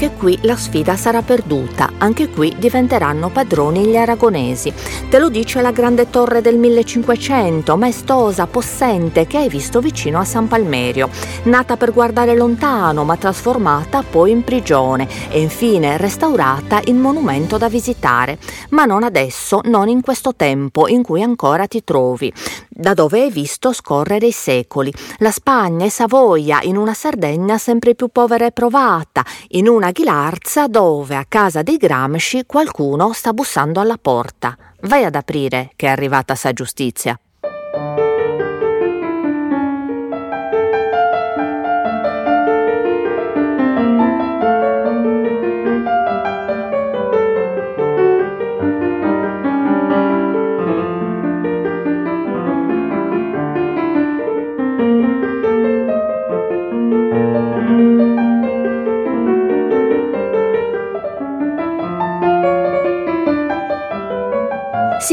Anche 0.00 0.14
qui 0.16 0.38
la 0.42 0.54
sfida 0.54 0.94
sarà 0.94 1.22
perduta, 1.22 1.94
anche 1.98 2.28
qui 2.28 2.54
diventeranno 2.56 3.30
padroni 3.30 3.84
gli 3.84 3.96
aragonesi. 3.96 4.72
Te 5.10 5.18
lo 5.18 5.28
dice 5.28 5.60
la 5.60 5.72
grande 5.72 6.08
torre 6.08 6.40
del 6.40 6.56
1500, 6.56 7.76
maestosa, 7.76 8.46
possente, 8.46 9.26
che 9.26 9.38
hai 9.38 9.48
visto 9.48 9.80
vicino 9.80 10.20
a 10.20 10.24
San 10.24 10.46
Palmerio, 10.46 11.10
nata 11.46 11.76
per 11.76 11.92
guardare 11.92 12.36
lontano, 12.36 13.02
ma 13.02 13.16
trasformata 13.16 14.04
poi 14.08 14.30
in 14.30 14.44
prigione 14.44 15.08
e 15.30 15.40
infine 15.40 15.96
restaurata 15.96 16.80
in 16.84 17.00
monumento 17.00 17.58
da 17.58 17.68
visitare. 17.68 18.38
Ma 18.68 18.84
non 18.84 19.02
adesso, 19.02 19.62
non 19.64 19.88
in 19.88 20.00
questo 20.00 20.32
tempo 20.36 20.86
in 20.86 21.02
cui 21.02 21.24
ancora 21.24 21.66
ti 21.66 21.82
trovi 21.82 22.32
da 22.78 22.94
dove 22.94 23.22
hai 23.22 23.30
visto 23.30 23.72
scorrere 23.72 24.26
i 24.26 24.32
secoli. 24.32 24.92
La 25.18 25.32
Spagna 25.32 25.84
e 25.84 25.90
Savoia 25.90 26.60
in 26.62 26.76
una 26.76 26.94
Sardegna 26.94 27.58
sempre 27.58 27.96
più 27.96 28.06
povera 28.06 28.46
e 28.46 28.52
provata, 28.52 29.24
in 29.48 29.66
una 29.66 29.87
Ghilarza 29.90 30.66
dove 30.66 31.16
a 31.16 31.24
casa 31.28 31.62
dei 31.62 31.76
Gramsci 31.76 32.44
qualcuno 32.46 33.12
sta 33.12 33.32
bussando 33.32 33.80
alla 33.80 33.98
porta. 34.00 34.56
Vai 34.82 35.04
ad 35.04 35.14
aprire 35.14 35.70
che 35.76 35.86
è 35.86 35.90
arrivata 35.90 36.34
sa 36.34 36.52
giustizia. 36.52 37.18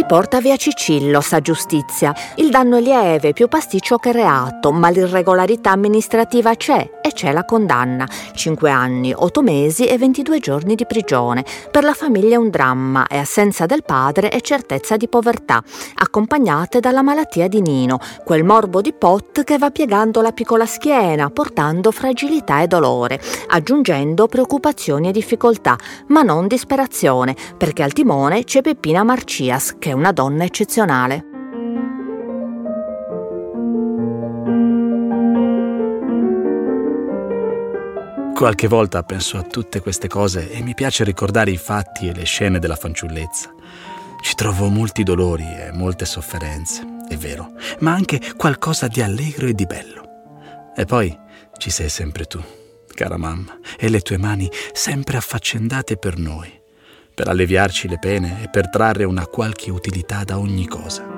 Porta 0.06 0.40
via 0.40 0.56
Cicillo, 0.56 1.20
sa 1.20 1.40
giustizia. 1.40 2.14
Il 2.36 2.50
danno 2.50 2.78
è 2.78 2.82
lieve, 2.82 3.34
più 3.34 3.48
pasticcio 3.48 3.98
che 3.98 4.12
reato, 4.12 4.72
ma 4.72 4.90
l'irregolarità 4.90 5.72
amministrativa 5.72 6.56
c'è 6.56 7.00
e 7.02 7.12
c'è 7.12 7.32
la 7.32 7.44
condanna. 7.44 8.08
5 8.34 8.70
anni, 8.70 9.14
8 9.16 9.42
mesi 9.42 9.86
e 9.86 9.98
22 9.98 10.40
giorni 10.40 10.76
di 10.76 10.86
prigione. 10.86 11.44
Per 11.72 11.84
la 11.84 11.94
famiglia 11.94 12.36
è 12.36 12.38
un 12.38 12.50
dramma, 12.50 13.08
è 13.08 13.18
assenza 13.18 13.66
del 13.66 13.84
padre 13.84 14.32
e 14.32 14.42
certezza 14.42 14.96
di 14.96 15.08
povertà, 15.08 15.64
accompagnate 15.96 16.80
dalla 16.80 17.02
malattia 17.02 17.48
di 17.48 17.62
Nino, 17.62 18.00
quel 18.24 18.44
morbo 18.44 18.82
di 18.82 18.94
Pot 18.94 19.44
che 19.44 19.58
va 19.58 19.72
piegando 19.72 20.22
la 20.22 20.32
piccola 20.32 20.66
schiena, 20.66 21.30
portando 21.32 21.92
fragilità 21.92 22.62
e 22.62 22.68
dolore, 22.68 23.20
aggiungendo 23.48 24.28
preoccupazioni 24.28 25.10
e 25.10 25.12
difficoltà, 25.12 25.76
ma 26.08 26.22
non 26.22 26.48
disperazione, 26.48 27.36
perché 27.58 27.82
al 27.82 27.94
timone 27.94 28.44
c'è 28.44 28.62
Peppina 28.62 29.04
Marcias, 29.04 29.76
che 29.80 29.92
è 29.92 29.95
una 29.96 30.12
donna 30.12 30.44
eccezionale. 30.44 31.34
Qualche 38.36 38.68
volta 38.68 39.02
penso 39.04 39.38
a 39.38 39.44
tutte 39.44 39.80
queste 39.80 40.10
cose 40.10 40.52
e 40.52 40.62
mi 40.62 40.74
piace 40.74 41.06
ricordare 41.06 41.52
i 41.52 41.58
fatti 41.58 42.10
e 42.10 42.14
le 42.14 42.26
scene 42.26 42.60
della 42.60 42.76
fanciullezza. 42.76 43.54
Ci 44.22 44.36
trovo 44.36 44.68
molti 44.68 45.04
dolori 45.04 45.46
e 45.46 45.72
molte 45.72 46.06
sofferenze, 46.06 46.86
è 47.08 47.16
vero, 47.16 47.54
ma 47.80 47.94
anche 47.94 48.20
qualcosa 48.36 48.88
di 48.88 49.02
allegro 49.02 49.48
e 49.48 49.54
di 49.54 49.66
bello. 49.66 50.04
E 50.76 50.84
poi 50.84 51.18
ci 51.58 51.70
sei 51.70 51.88
sempre 51.88 52.26
tu, 52.26 52.44
cara 52.94 53.18
mamma, 53.18 53.58
e 53.78 53.88
le 53.88 54.02
tue 54.02 54.18
mani 54.18 54.52
sempre 54.74 55.16
affaccendate 55.16 55.96
per 55.96 56.18
noi 56.18 56.64
per 57.16 57.30
alleviarci 57.30 57.88
le 57.88 57.98
pene 57.98 58.44
e 58.44 58.50
per 58.50 58.70
trarre 58.70 59.06
una 59.06 59.26
qualche 59.26 59.72
utilità 59.72 60.24
da 60.26 60.38
ogni 60.38 60.68
cosa. 60.68 61.15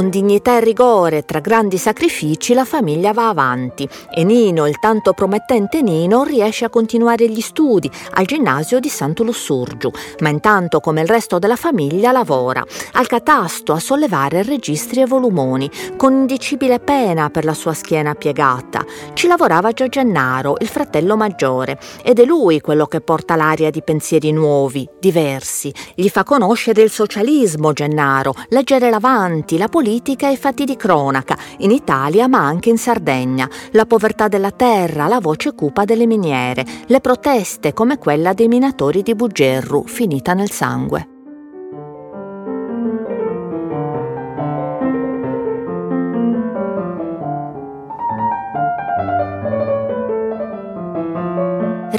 Con 0.00 0.08
dignità 0.08 0.56
e 0.56 0.60
rigore, 0.60 1.26
tra 1.26 1.40
grandi 1.40 1.76
sacrifici, 1.76 2.54
la 2.54 2.64
famiglia 2.64 3.12
va 3.12 3.28
avanti 3.28 3.86
e 4.10 4.24
Nino, 4.24 4.66
il 4.66 4.78
tanto 4.78 5.12
promettente 5.12 5.82
Nino, 5.82 6.24
riesce 6.24 6.64
a 6.64 6.70
continuare 6.70 7.28
gli 7.28 7.42
studi 7.42 7.90
al 8.14 8.24
ginnasio 8.24 8.80
di 8.80 8.88
Santo 8.88 9.24
Lussurgiu, 9.24 9.90
ma 10.20 10.30
intanto, 10.30 10.80
come 10.80 11.02
il 11.02 11.06
resto 11.06 11.38
della 11.38 11.56
famiglia, 11.56 12.12
lavora 12.12 12.64
al 12.92 13.06
catasto 13.08 13.74
a 13.74 13.78
sollevare 13.78 14.42
registri 14.42 15.02
e 15.02 15.06
volumoni, 15.06 15.70
con 15.98 16.14
indicibile 16.14 16.78
pena 16.78 17.28
per 17.28 17.44
la 17.44 17.52
sua 17.52 17.74
schiena 17.74 18.14
piegata. 18.14 18.82
Ci 19.12 19.26
lavorava 19.26 19.72
Gio 19.72 19.88
Gennaro, 19.88 20.56
il 20.60 20.68
fratello 20.68 21.14
maggiore, 21.14 21.78
ed 22.02 22.20
è 22.20 22.24
lui 22.24 22.62
quello 22.62 22.86
che 22.86 23.02
porta 23.02 23.36
l'aria 23.36 23.68
di 23.68 23.82
pensieri 23.82 24.32
nuovi, 24.32 24.88
diversi. 24.98 25.70
Gli 25.94 26.08
fa 26.08 26.24
conoscere 26.24 26.80
il 26.80 26.90
socialismo, 26.90 27.74
Gennaro, 27.74 28.32
leggere 28.48 28.88
l'avanti, 28.88 29.58
la 29.58 29.68
politica 29.68 29.88
politica 29.90 30.30
e 30.30 30.36
fatti 30.36 30.64
di 30.64 30.76
cronaca, 30.76 31.36
in 31.58 31.72
Italia 31.72 32.28
ma 32.28 32.38
anche 32.38 32.68
in 32.68 32.78
Sardegna, 32.78 33.50
la 33.72 33.86
povertà 33.86 34.28
della 34.28 34.52
terra, 34.52 35.08
la 35.08 35.18
voce 35.18 35.52
cupa 35.52 35.84
delle 35.84 36.06
miniere, 36.06 36.64
le 36.86 37.00
proteste 37.00 37.72
come 37.72 37.98
quella 37.98 38.32
dei 38.32 38.46
minatori 38.46 39.02
di 39.02 39.16
Bugerru, 39.16 39.82
finita 39.86 40.32
nel 40.32 40.52
sangue. 40.52 41.09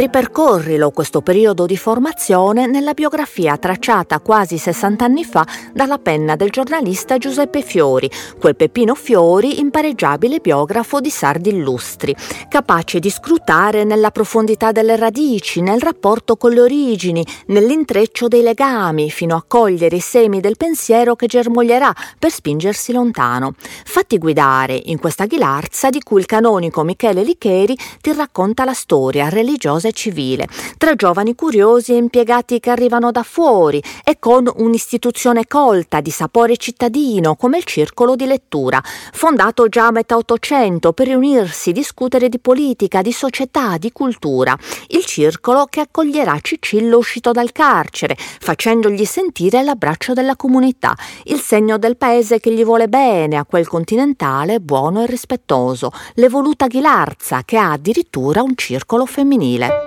Ripercorrilo 0.01 0.89
questo 0.89 1.21
periodo 1.21 1.67
di 1.67 1.77
formazione 1.77 2.65
nella 2.65 2.95
biografia 2.95 3.55
tracciata 3.57 4.19
quasi 4.19 4.57
60 4.57 5.05
anni 5.05 5.23
fa 5.23 5.45
dalla 5.71 5.99
penna 5.99 6.35
del 6.35 6.49
giornalista 6.49 7.19
Giuseppe 7.19 7.61
Fiori, 7.61 8.09
quel 8.39 8.55
Peppino 8.55 8.95
Fiori 8.95 9.59
impareggiabile 9.59 10.39
biografo 10.39 10.99
di 10.99 11.11
sardi 11.11 11.49
illustri, 11.49 12.15
capace 12.49 12.97
di 12.97 13.11
scrutare 13.11 13.83
nella 13.83 14.09
profondità 14.09 14.71
delle 14.71 14.95
radici, 14.95 15.61
nel 15.61 15.79
rapporto 15.79 16.35
con 16.35 16.51
le 16.51 16.61
origini, 16.61 17.23
nell'intreccio 17.47 18.27
dei 18.27 18.41
legami, 18.41 19.11
fino 19.11 19.35
a 19.35 19.43
cogliere 19.47 19.97
i 19.97 19.99
semi 19.99 20.39
del 20.39 20.57
pensiero 20.57 21.15
che 21.15 21.27
germoglierà 21.27 21.93
per 22.17 22.31
spingersi 22.31 22.91
lontano. 22.91 23.53
Fatti 23.85 24.17
guidare 24.17 24.81
in 24.85 24.97
questa 24.97 25.27
ghilarza 25.27 25.91
di 25.91 26.01
cui 26.01 26.21
il 26.21 26.25
canonico 26.25 26.81
Michele 26.81 27.21
Licheri 27.21 27.77
ti 28.01 28.11
racconta 28.13 28.65
la 28.65 28.73
storia 28.73 29.29
religiosa 29.29 29.89
civile, 29.91 30.47
tra 30.77 30.95
giovani 30.95 31.35
curiosi 31.35 31.93
e 31.93 31.97
impiegati 31.97 32.59
che 32.59 32.69
arrivano 32.69 33.11
da 33.11 33.23
fuori 33.23 33.81
e 34.03 34.17
con 34.19 34.49
un'istituzione 34.53 35.47
colta 35.47 36.01
di 36.01 36.11
sapore 36.11 36.57
cittadino 36.57 37.35
come 37.35 37.57
il 37.57 37.63
circolo 37.63 38.15
di 38.15 38.25
lettura, 38.25 38.81
fondato 39.11 39.67
già 39.67 39.87
a 39.87 39.91
metà 39.91 40.15
Ottocento 40.15 40.93
per 40.93 41.07
riunirsi, 41.07 41.71
discutere 41.71 42.29
di 42.29 42.39
politica, 42.39 43.01
di 43.01 43.11
società, 43.11 43.77
di 43.77 43.91
cultura. 43.91 44.57
Il 44.87 45.05
circolo 45.05 45.65
che 45.65 45.81
accoglierà 45.81 46.37
Cicillo 46.41 46.97
uscito 46.97 47.31
dal 47.31 47.51
carcere, 47.51 48.15
facendogli 48.17 49.05
sentire 49.05 49.63
l'abbraccio 49.63 50.13
della 50.13 50.35
comunità, 50.35 50.95
il 51.25 51.39
segno 51.39 51.77
del 51.77 51.97
paese 51.97 52.39
che 52.39 52.53
gli 52.53 52.63
vuole 52.63 52.87
bene 52.87 53.37
a 53.37 53.45
quel 53.45 53.67
continentale 53.67 54.59
buono 54.59 55.03
e 55.03 55.05
rispettoso, 55.05 55.91
l'evoluta 56.15 56.67
Ghilarza 56.67 57.41
che 57.43 57.57
ha 57.57 57.71
addirittura 57.71 58.41
un 58.41 58.55
circolo 58.55 59.05
femminile. 59.05 59.80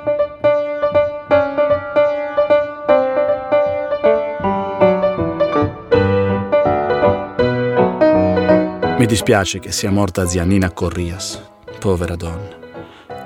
Mi 9.05 9.11
dispiace 9.11 9.59
che 9.59 9.71
sia 9.71 9.91
morta 9.91 10.27
zia 10.27 10.45
Nina 10.45 10.71
Corrias, 10.71 11.39
povera 11.79 12.17
donna. 12.17 12.57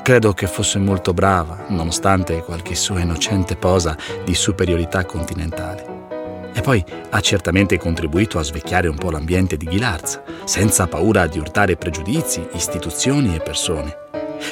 Credo 0.03 0.33
che 0.33 0.49
fosse 0.49 0.81
molto 0.81 1.15
brava, 1.15 1.67
nonostante 1.69 2.43
qualche 2.43 2.75
sua 2.75 2.99
innocente 2.99 3.55
posa 3.55 3.97
di 4.25 4.35
superiorità 4.35 5.05
continentale. 5.05 6.51
E 6.53 6.63
poi 6.63 6.85
ha 7.11 7.21
certamente 7.21 7.79
contribuito 7.79 8.41
a 8.41 8.43
svecchiare 8.43 8.89
un 8.89 8.97
po' 8.97 9.13
l'ambiente 9.13 9.57
di 9.57 9.67
Ghilarza, 9.67 10.25
senza 10.43 10.89
paura 10.89 11.29
di 11.29 11.39
urtare 11.39 11.77
pregiudizi, 11.77 12.45
istituzioni 12.55 13.37
e 13.37 13.41
persone. 13.41 14.08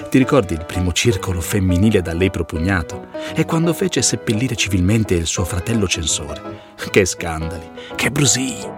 Ti 0.08 0.18
ricordi 0.18 0.54
il 0.54 0.64
primo 0.66 0.92
circolo 0.92 1.40
femminile 1.40 2.02
da 2.02 2.12
lei 2.12 2.30
propugnato? 2.30 3.06
E 3.34 3.44
quando 3.44 3.72
fece 3.72 4.02
seppellire 4.02 4.56
civilmente 4.56 5.14
il 5.14 5.26
suo 5.26 5.44
fratello 5.44 5.86
censore? 5.86 6.40
Che 6.90 7.04
scandali, 7.04 7.70
che 7.94 8.10
brusii! 8.10 8.74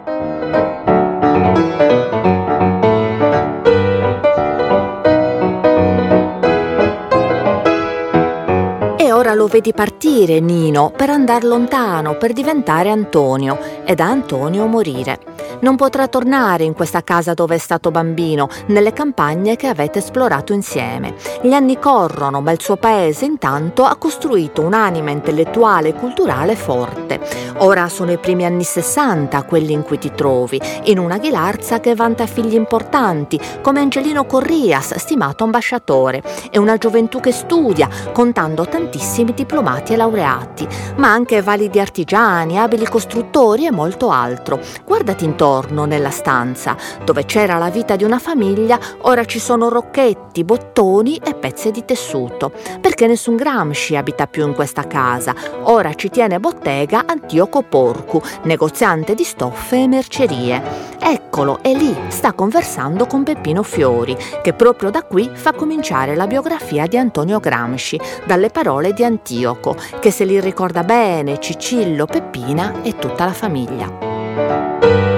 E 9.00 9.12
ora 9.12 9.32
lo 9.32 9.46
vedi 9.46 9.72
partire, 9.72 10.40
Nino, 10.40 10.90
per 10.94 11.08
andare 11.08 11.46
lontano, 11.46 12.16
per 12.16 12.32
diventare 12.32 12.90
Antonio 12.90 13.58
e 13.84 13.94
da 13.94 14.06
Antonio 14.06 14.66
morire. 14.66 15.18
Non 15.60 15.74
potrà 15.74 16.06
tornare 16.06 16.62
in 16.62 16.72
questa 16.72 17.02
casa 17.02 17.34
dove 17.34 17.56
è 17.56 17.58
stato 17.58 17.90
bambino, 17.90 18.48
nelle 18.66 18.92
campagne 18.92 19.56
che 19.56 19.66
avete 19.66 19.98
esplorato 19.98 20.52
insieme. 20.52 21.16
Gli 21.42 21.52
anni 21.52 21.80
corrono, 21.80 22.40
ma 22.40 22.52
il 22.52 22.60
suo 22.60 22.76
paese 22.76 23.24
intanto 23.24 23.84
ha 23.84 23.96
costruito 23.96 24.62
un'anima 24.62 25.10
intellettuale 25.10 25.88
e 25.88 25.94
culturale 25.94 26.54
forte. 26.54 27.18
Ora 27.58 27.88
sono 27.88 28.12
i 28.12 28.18
primi 28.18 28.44
anni 28.44 28.62
60 28.62 29.42
quelli 29.42 29.72
in 29.72 29.82
cui 29.82 29.98
ti 29.98 30.12
trovi, 30.14 30.60
in 30.84 31.00
una 31.00 31.18
Ghilarza 31.18 31.80
che 31.80 31.96
vanta 31.96 32.26
figli 32.26 32.54
importanti, 32.54 33.40
come 33.60 33.80
Angelino 33.80 34.26
Corrias, 34.26 34.94
stimato 34.94 35.42
ambasciatore, 35.42 36.22
e 36.52 36.58
una 36.60 36.76
gioventù 36.76 37.18
che 37.18 37.32
studia, 37.32 37.88
contando 38.12 38.64
tantissimi 38.64 39.34
diplomati 39.34 39.94
e 39.94 39.96
laureati, 39.96 40.68
ma 40.98 41.10
anche 41.10 41.42
validi 41.42 41.80
artigiani, 41.80 42.60
abili 42.60 42.86
costruttori 42.86 43.66
e 43.66 43.72
molto 43.72 44.10
altro. 44.10 44.60
Guardati 44.84 45.24
intorno 45.24 45.46
intorno 45.48 45.86
nella 45.86 46.10
stanza. 46.10 46.76
Dove 47.04 47.24
c'era 47.24 47.56
la 47.56 47.70
vita 47.70 47.96
di 47.96 48.04
una 48.04 48.18
famiglia, 48.18 48.78
ora 49.02 49.24
ci 49.24 49.38
sono 49.38 49.68
rocchetti, 49.70 50.44
bottoni 50.44 51.16
e 51.24 51.34
pezzi 51.34 51.70
di 51.70 51.84
tessuto. 51.84 52.52
Perché 52.80 53.06
nessun 53.06 53.36
Gramsci 53.36 53.96
abita 53.96 54.26
più 54.26 54.46
in 54.46 54.54
questa 54.54 54.86
casa. 54.86 55.34
Ora 55.62 55.94
ci 55.94 56.10
tiene 56.10 56.38
bottega 56.38 57.04
Antioco 57.06 57.62
Porcu, 57.62 58.20
negoziante 58.42 59.14
di 59.14 59.24
stoffe 59.24 59.82
e 59.82 59.88
mercerie. 59.88 60.62
Eccolo, 61.00 61.60
è 61.62 61.72
lì, 61.72 61.96
sta 62.08 62.32
conversando 62.32 63.06
con 63.06 63.22
Peppino 63.22 63.62
Fiori, 63.62 64.16
che 64.42 64.52
proprio 64.52 64.90
da 64.90 65.02
qui 65.02 65.30
fa 65.32 65.52
cominciare 65.52 66.14
la 66.14 66.26
biografia 66.26 66.86
di 66.86 66.98
Antonio 66.98 67.40
Gramsci, 67.40 67.98
dalle 68.26 68.50
parole 68.50 68.92
di 68.92 69.04
Antioco, 69.04 69.76
che 70.00 70.10
se 70.10 70.24
li 70.24 70.38
ricorda 70.40 70.82
bene 70.82 71.40
Cicillo, 71.40 72.04
Peppina 72.04 72.82
e 72.82 72.96
tutta 72.96 73.24
la 73.24 73.32
famiglia. 73.32 75.17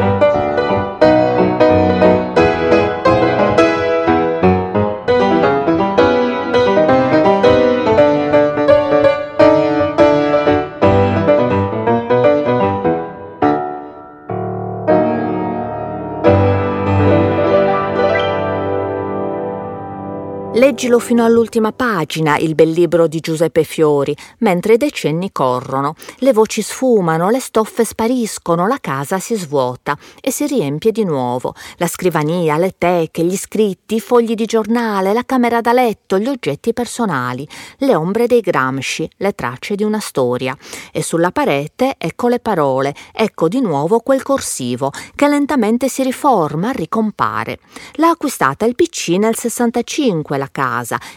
Leggilo 20.81 20.99
fino 20.99 21.27
all'ultima 21.27 21.73
pagina, 21.73 22.38
il 22.38 22.55
bel 22.55 22.71
libro 22.71 23.07
di 23.07 23.21
Giuseppe 23.21 23.64
Fiori, 23.64 24.16
mentre 24.38 24.73
i 24.73 24.77
decenni 24.79 25.31
corrono, 25.31 25.95
le 26.21 26.33
voci 26.33 26.62
sfumano, 26.62 27.29
le 27.29 27.38
stoffe 27.38 27.85
spariscono, 27.85 28.66
la 28.66 28.79
casa 28.81 29.19
si 29.19 29.35
svuota 29.35 29.95
e 30.23 30.31
si 30.31 30.47
riempie 30.47 30.90
di 30.90 31.05
nuovo. 31.05 31.55
La 31.77 31.87
scrivania, 31.87 32.57
le 32.57 32.77
teche, 32.79 33.23
gli 33.25 33.37
scritti, 33.37 33.97
i 33.97 34.01
fogli 34.01 34.33
di 34.33 34.47
giornale, 34.47 35.12
la 35.12 35.27
camera 35.27 35.61
da 35.61 35.75
letto, 35.75 36.19
gli 36.19 36.29
oggetti 36.29 36.73
personali, 36.73 37.47
le 37.81 37.95
ombre 37.95 38.27
dei 38.27 38.40
Gramsci, 38.40 39.07
le 39.19 39.35
tracce 39.35 39.75
di 39.75 39.85
una 39.85 40.01
storia. 40.01 40.57
E 40.93 41.03
sulla 41.03 41.31
parete 41.31 41.97
ecco 41.99 42.29
le 42.29 42.40
parole, 42.40 42.95
ecco 43.12 43.49
di 43.49 43.61
nuovo 43.61 44.01
quel 44.01 44.23
corsivo 44.23 44.90
che 45.14 45.29
lentamente 45.29 45.90
si 45.90 46.03
riforma, 46.03 46.71
ricompare. 46.71 47.59
L'ha 47.97 48.09
acquistata 48.09 48.64
il 48.64 48.75
PC 48.75 49.19
nel 49.19 49.37
65 49.37 50.38
la 50.38 50.49
casa, 50.51 50.69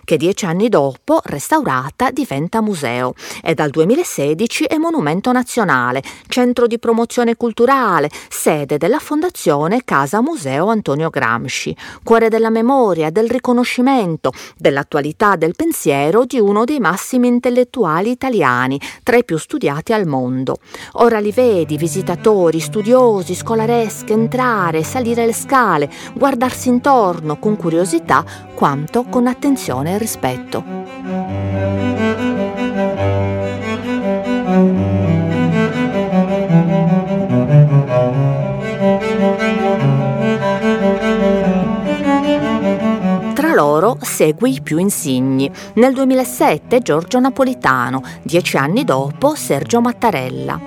che 0.04 0.18
dieci 0.18 0.46
anni 0.46 0.68
dopo, 0.68 1.20
restaurata, 1.24 2.10
diventa 2.10 2.62
museo 2.62 3.14
e 3.44 3.54
dal 3.54 3.70
2016 3.70 4.66
è 4.66 4.78
monumento 4.78 5.32
nazionale, 5.32 6.02
centro 6.28 6.66
di 6.66 6.80
promozione 6.80 7.36
culturale, 7.36 8.10
sede 8.30 8.78
della 8.78 9.00
Fondazione 9.00 9.84
Casa 9.86 10.22
Museo 10.22 10.68
Antonio 10.68 11.10
Gramsci, 11.10 11.76
cuore 12.04 12.30
della 12.30 12.50
memoria, 12.50 13.12
del 13.12 13.30
riconoscimento, 13.30 14.32
dell'attualità 14.58 15.36
del 15.36 15.56
pensiero 15.56 16.26
di 16.26 16.40
uno 16.40 16.64
dei 16.64 16.80
massimi 16.80 17.28
intellettuali 17.28 18.10
italiani, 18.10 18.80
tra 19.04 19.18
i 19.18 19.24
più 19.24 19.38
studiati 19.38 19.94
al 19.94 20.08
mondo. 20.08 20.58
Ora 20.94 21.20
li 21.20 21.32
vedi, 21.32 21.78
visitatori, 21.78 22.60
studiosi, 22.60 23.36
scolaresche, 23.36 24.14
entrare, 24.14 24.84
salire 24.84 25.26
le 25.26 25.34
scale, 25.34 25.92
guardarsi 26.14 26.70
intorno 26.70 27.38
con 27.38 27.56
curiosità 27.56 28.26
quanto 28.56 29.04
con 29.04 29.28
attenzione 29.28 29.42
e 29.90 29.98
rispetto. 29.98 30.64
Tra 43.34 43.54
loro 43.54 43.98
segui 44.00 44.54
i 44.54 44.62
più 44.62 44.78
insigni. 44.78 45.52
Nel 45.74 45.94
2007 45.94 46.80
Giorgio 46.80 47.20
Napolitano, 47.20 48.02
dieci 48.22 48.56
anni 48.56 48.86
dopo 48.86 49.36
Sergio 49.36 49.82
Mattarella. 49.82 50.60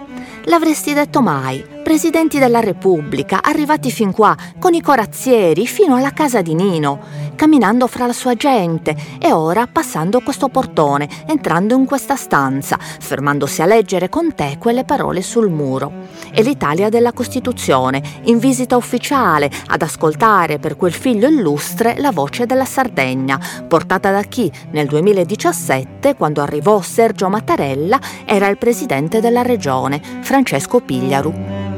L'avresti 0.44 0.92
detto 0.92 1.22
mai, 1.22 1.75
presidenti 1.86 2.40
della 2.40 2.58
Repubblica, 2.58 3.38
arrivati 3.40 3.92
fin 3.92 4.10
qua, 4.10 4.36
con 4.58 4.74
i 4.74 4.80
corazzieri, 4.80 5.68
fino 5.68 5.94
alla 5.94 6.10
casa 6.10 6.42
di 6.42 6.52
Nino, 6.52 6.98
camminando 7.36 7.86
fra 7.86 8.06
la 8.06 8.12
sua 8.12 8.34
gente 8.34 8.96
e 9.20 9.30
ora 9.30 9.68
passando 9.68 10.20
questo 10.20 10.48
portone, 10.48 11.08
entrando 11.28 11.76
in 11.76 11.84
questa 11.84 12.16
stanza, 12.16 12.76
fermandosi 12.76 13.62
a 13.62 13.66
leggere 13.66 14.08
con 14.08 14.34
te 14.34 14.56
quelle 14.58 14.82
parole 14.82 15.22
sul 15.22 15.48
muro. 15.48 16.08
E 16.32 16.42
l'Italia 16.42 16.88
della 16.88 17.12
Costituzione, 17.12 18.02
in 18.24 18.40
visita 18.40 18.76
ufficiale, 18.76 19.48
ad 19.68 19.80
ascoltare 19.80 20.58
per 20.58 20.76
quel 20.76 20.92
figlio 20.92 21.28
illustre 21.28 21.94
la 21.98 22.10
voce 22.10 22.46
della 22.46 22.64
Sardegna, 22.64 23.38
portata 23.68 24.10
da 24.10 24.22
chi 24.22 24.50
nel 24.72 24.88
2017, 24.88 26.16
quando 26.16 26.42
arrivò 26.42 26.82
Sergio 26.82 27.28
Mattarella, 27.28 28.00
era 28.24 28.48
il 28.48 28.58
presidente 28.58 29.20
della 29.20 29.42
regione, 29.42 30.02
Francesco 30.22 30.80
Pigliaru. 30.80 31.75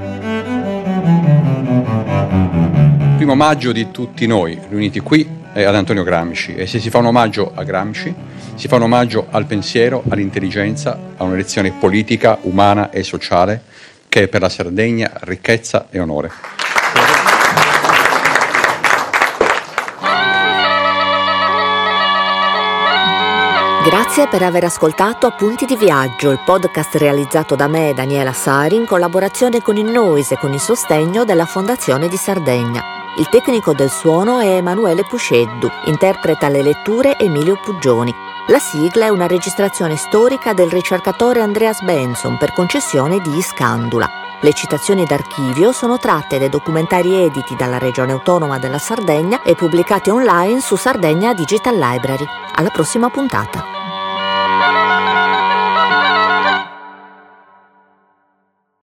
Primo 3.17 3.35
maggio 3.35 3.73
di 3.73 3.91
tutti 3.91 4.27
noi, 4.27 4.59
riuniti 4.69 5.01
qui 5.01 5.29
eh, 5.53 5.65
ad 5.65 5.75
Antonio 5.75 6.03
Gramsci 6.03 6.55
e 6.55 6.67
se 6.67 6.79
si 6.79 6.91
fa 6.91 6.99
un 6.99 7.07
omaggio 7.07 7.53
a 7.55 7.63
Gramsci, 7.63 8.15
si 8.55 8.69
fa 8.69 8.77
un 8.77 8.83
omaggio 8.83 9.27
al 9.31 9.47
pensiero, 9.47 10.03
all'intelligenza, 10.09 10.99
a 11.17 11.25
una 11.25 11.35
lezione 11.37 11.73
politica, 11.73 12.39
umana 12.43 12.91
e 12.91 13.03
sociale 13.03 13.63
che 14.09 14.23
è 14.23 14.29
per 14.29 14.41
la 14.41 14.49
Sardegna 14.49 15.13
ricchezza 15.21 15.89
e 15.91 16.01
onore. 16.01 16.58
Grazie 23.89 24.29
per 24.29 24.43
aver 24.43 24.65
ascoltato 24.65 25.27
Appunti 25.27 25.65
di 25.65 25.75
Viaggio, 25.75 26.31
il 26.31 26.43
podcast 26.45 26.95
realizzato 26.97 27.55
da 27.55 27.69
me, 27.69 27.95
Daniela 27.95 28.35
Sari, 28.35 28.77
in 28.77 28.85
collaborazione 28.85 29.63
con 29.63 29.79
il 29.79 29.87
Noise 29.87 30.35
e 30.35 30.37
con 30.37 30.53
il 30.53 30.61
sostegno 30.61 31.25
della 31.25 31.47
Fondazione 31.47 32.07
di 32.07 32.19
Sardegna. 32.19 32.83
Il 33.17 33.31
tecnico 33.31 33.73
del 33.73 33.89
suono 33.89 34.41
è 34.41 34.57
Emanuele 34.57 35.07
Pusceddu, 35.07 35.71
interpreta 35.87 36.49
le 36.49 36.61
letture 36.61 37.17
Emilio 37.19 37.59
Puggioni. 37.65 38.15
La 38.49 38.59
sigla 38.59 39.07
è 39.07 39.09
una 39.09 39.27
registrazione 39.27 39.97
storica 39.97 40.53
del 40.53 40.69
ricercatore 40.69 41.41
Andreas 41.41 41.81
Benson 41.81 42.37
per 42.37 42.53
concessione 42.53 43.21
di 43.21 43.39
Iscandula. 43.39 44.07
Le 44.41 44.53
citazioni 44.53 45.05
d'archivio 45.05 45.73
sono 45.73 45.97
tratte 45.97 46.39
dai 46.39 46.51
documentari 46.51 47.15
editi 47.23 47.57
dalla 47.57 47.79
Regione 47.79 48.13
Autonoma 48.13 48.59
della 48.59 48.79
Sardegna 48.79 49.41
e 49.43 49.55
pubblicati 49.55 50.11
online 50.11 50.61
su 50.61 50.77
Sardegna 50.77 51.33
Digital 51.33 51.75
Library. 51.75 52.27
Alla 52.55 52.71
prossima 52.71 53.09
puntata. 53.09 53.78